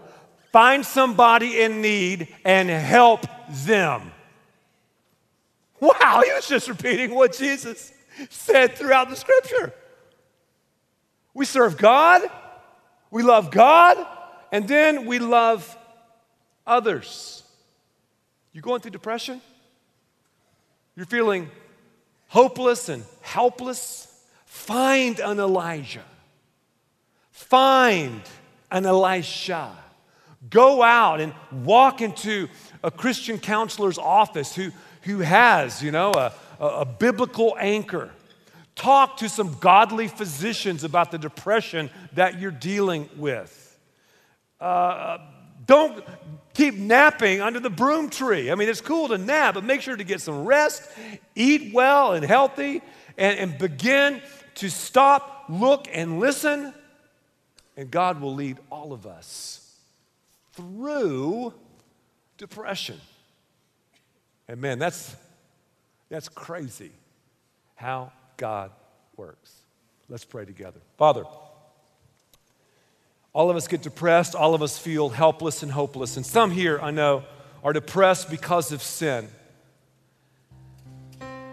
find 0.51 0.85
somebody 0.85 1.61
in 1.61 1.81
need, 1.81 2.33
and 2.43 2.69
help 2.69 3.25
them. 3.49 4.11
Wow, 5.79 6.23
he 6.25 6.33
was 6.33 6.47
just 6.47 6.67
repeating 6.67 7.13
what 7.13 7.37
Jesus 7.37 7.93
said 8.29 8.75
throughout 8.75 9.09
the 9.09 9.15
scripture. 9.15 9.73
We 11.37 11.45
serve 11.45 11.77
God, 11.77 12.23
we 13.11 13.21
love 13.21 13.51
God, 13.51 14.03
and 14.51 14.67
then 14.67 15.05
we 15.05 15.19
love 15.19 15.77
others. 16.65 17.43
You 18.53 18.61
going 18.61 18.81
through 18.81 18.89
depression? 18.89 19.39
You're 20.95 21.05
feeling 21.05 21.51
hopeless 22.29 22.89
and 22.89 23.03
helpless? 23.21 24.11
Find 24.47 25.19
an 25.19 25.39
Elijah. 25.39 26.05
Find 27.29 28.21
an 28.71 28.87
Elisha. 28.87 29.77
Go 30.49 30.81
out 30.81 31.21
and 31.21 31.35
walk 31.51 32.01
into 32.01 32.47
a 32.83 32.89
Christian 32.89 33.37
counselor's 33.37 33.99
office 33.99 34.55
who, 34.55 34.71
who 35.03 35.19
has, 35.19 35.83
you 35.83 35.91
know, 35.91 36.13
a, 36.15 36.33
a, 36.59 36.65
a 36.65 36.85
biblical 36.85 37.55
anchor 37.59 38.09
Talk 38.77 39.17
to 39.17 39.27
some 39.27 39.57
godly 39.59 40.07
physicians 40.07 40.83
about 40.83 41.09
the 41.09 41.17
depression 41.17 41.89
that 42.13 42.39
you're 42.39 42.51
dealing 42.51 43.09
with. 43.17 43.79
Uh, 44.61 45.17
don't 45.65 46.05
keep 46.53 46.75
napping 46.75 47.41
under 47.41 47.59
the 47.59 47.71
broom 47.71 48.09
tree. 48.11 48.51
I 48.51 48.55
mean, 48.55 48.69
it's 48.69 48.81
cool 48.81 49.07
to 49.07 49.17
nap, 49.17 49.55
but 49.55 49.63
make 49.63 49.81
sure 49.81 49.95
to 49.95 50.03
get 50.03 50.21
some 50.21 50.45
rest, 50.45 50.83
eat 51.35 51.73
well 51.73 52.13
and 52.13 52.23
healthy, 52.23 52.83
and, 53.17 53.39
and 53.39 53.57
begin 53.57 54.21
to 54.55 54.69
stop, 54.69 55.45
look, 55.49 55.87
and 55.91 56.19
listen. 56.19 56.71
And 57.75 57.89
God 57.89 58.21
will 58.21 58.35
lead 58.35 58.57
all 58.71 58.93
of 58.93 59.07
us 59.07 59.75
through 60.53 61.51
depression. 62.37 63.01
And 64.47 64.61
man, 64.61 64.77
that's, 64.77 65.15
that's 66.09 66.29
crazy 66.29 66.91
how 67.75 68.11
God 68.37 68.71
works. 69.15 69.51
Let's 70.09 70.25
pray 70.25 70.45
together. 70.45 70.79
Father, 70.97 71.25
all 73.33 73.49
of 73.49 73.55
us 73.55 73.67
get 73.67 73.81
depressed, 73.81 74.35
all 74.35 74.55
of 74.55 74.61
us 74.61 74.77
feel 74.77 75.09
helpless 75.09 75.63
and 75.63 75.71
hopeless, 75.71 76.17
and 76.17 76.25
some 76.25 76.49
here 76.49 76.79
I 76.81 76.91
know 76.91 77.23
are 77.63 77.73
depressed 77.73 78.29
because 78.29 78.71
of 78.71 78.81
sin. 78.81 79.27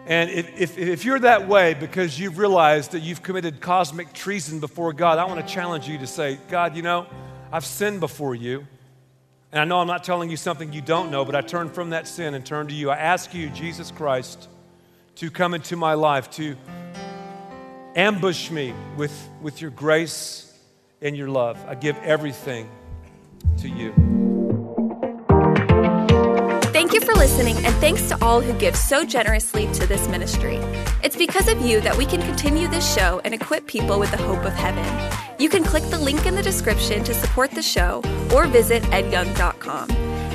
And 0.07 0.31
if, 0.31 0.61
if, 0.61 0.79
if, 0.79 1.05
you're 1.05 1.19
that 1.21 1.49
way 1.49 1.73
because 1.73 2.21
you've 2.21 2.37
realized 2.37 2.93
that 2.93 3.01
you've 3.01 3.23
committed 3.23 3.63
cosmic 3.63 4.13
treason 4.13 4.61
before 4.61 4.93
God, 4.93 5.19
I 5.19 5.25
want 5.25 5.47
to 5.47 5.53
challenge 5.53 5.89
you 5.89 5.97
to 5.99 6.07
say, 6.07 6.39
God, 6.51 6.77
you 6.77 6.83
know, 6.83 7.07
I've 7.51 7.65
sinned 7.65 8.01
before 8.01 8.35
you. 8.35 8.67
And 9.51 9.61
I 9.61 9.65
know 9.65 9.79
I'm 9.79 9.87
not 9.87 10.05
telling 10.05 10.31
you 10.31 10.37
something 10.37 10.73
you 10.73 10.83
don't 10.83 11.11
know, 11.11 11.25
but 11.25 11.35
I 11.35 11.41
turn 11.41 11.71
from 11.71 11.91
that 11.91 12.07
sin 12.07 12.35
and 12.35 12.45
turn 12.45 12.67
to 12.69 12.75
you. 12.75 12.91
I 12.91 12.97
ask 12.97 13.33
you, 13.33 13.49
Jesus 13.51 13.91
Christ, 13.91 14.49
to 15.17 15.31
come 15.31 15.55
into 15.55 15.77
my 15.77 15.95
life, 15.95 16.31
to 16.33 16.57
ambush 17.95 18.51
me 18.51 18.75
with, 18.97 19.31
with 19.41 19.61
your 19.61 19.71
grace 19.71 20.53
and 21.01 21.17
your 21.17 21.29
love. 21.29 21.63
I 21.67 21.75
give 21.75 21.97
everything 21.99 22.69
to 23.59 23.69
you. 23.69 23.93
Thank 26.73 26.93
you 26.93 27.01
for 27.01 27.15
listening, 27.15 27.57
and 27.65 27.75
thanks 27.77 28.09
to 28.09 28.25
all 28.25 28.41
who 28.41 28.53
give 28.59 28.75
so 28.77 29.05
generously 29.05 29.73
to 29.75 29.87
this 29.87 30.09
ministry. 30.09 30.57
It's 31.03 31.17
because 31.17 31.49
of 31.49 31.61
you 31.61 31.81
that 31.83 31.97
we 31.97 32.05
can 32.05 32.21
continue 32.21 32.67
this 32.69 32.95
show 32.95 33.21
and 33.25 33.33
equip 33.33 33.67
people 33.67 34.01
with 34.01 34.11
the 34.11 34.17
hope 34.17 34.45
of 34.45 34.53
heaven. 34.53 34.85
You 35.39 35.49
can 35.49 35.65
click 35.65 35.85
the 35.85 35.99
link 35.99 36.27
in 36.27 36.35
the 36.35 36.43
description 36.43 37.05
to 37.05 37.15
support 37.15 37.53
the 37.53 37.63
show 37.63 38.03
or 38.35 38.47
visit 38.47 38.83
edyoung.com. 38.85 40.04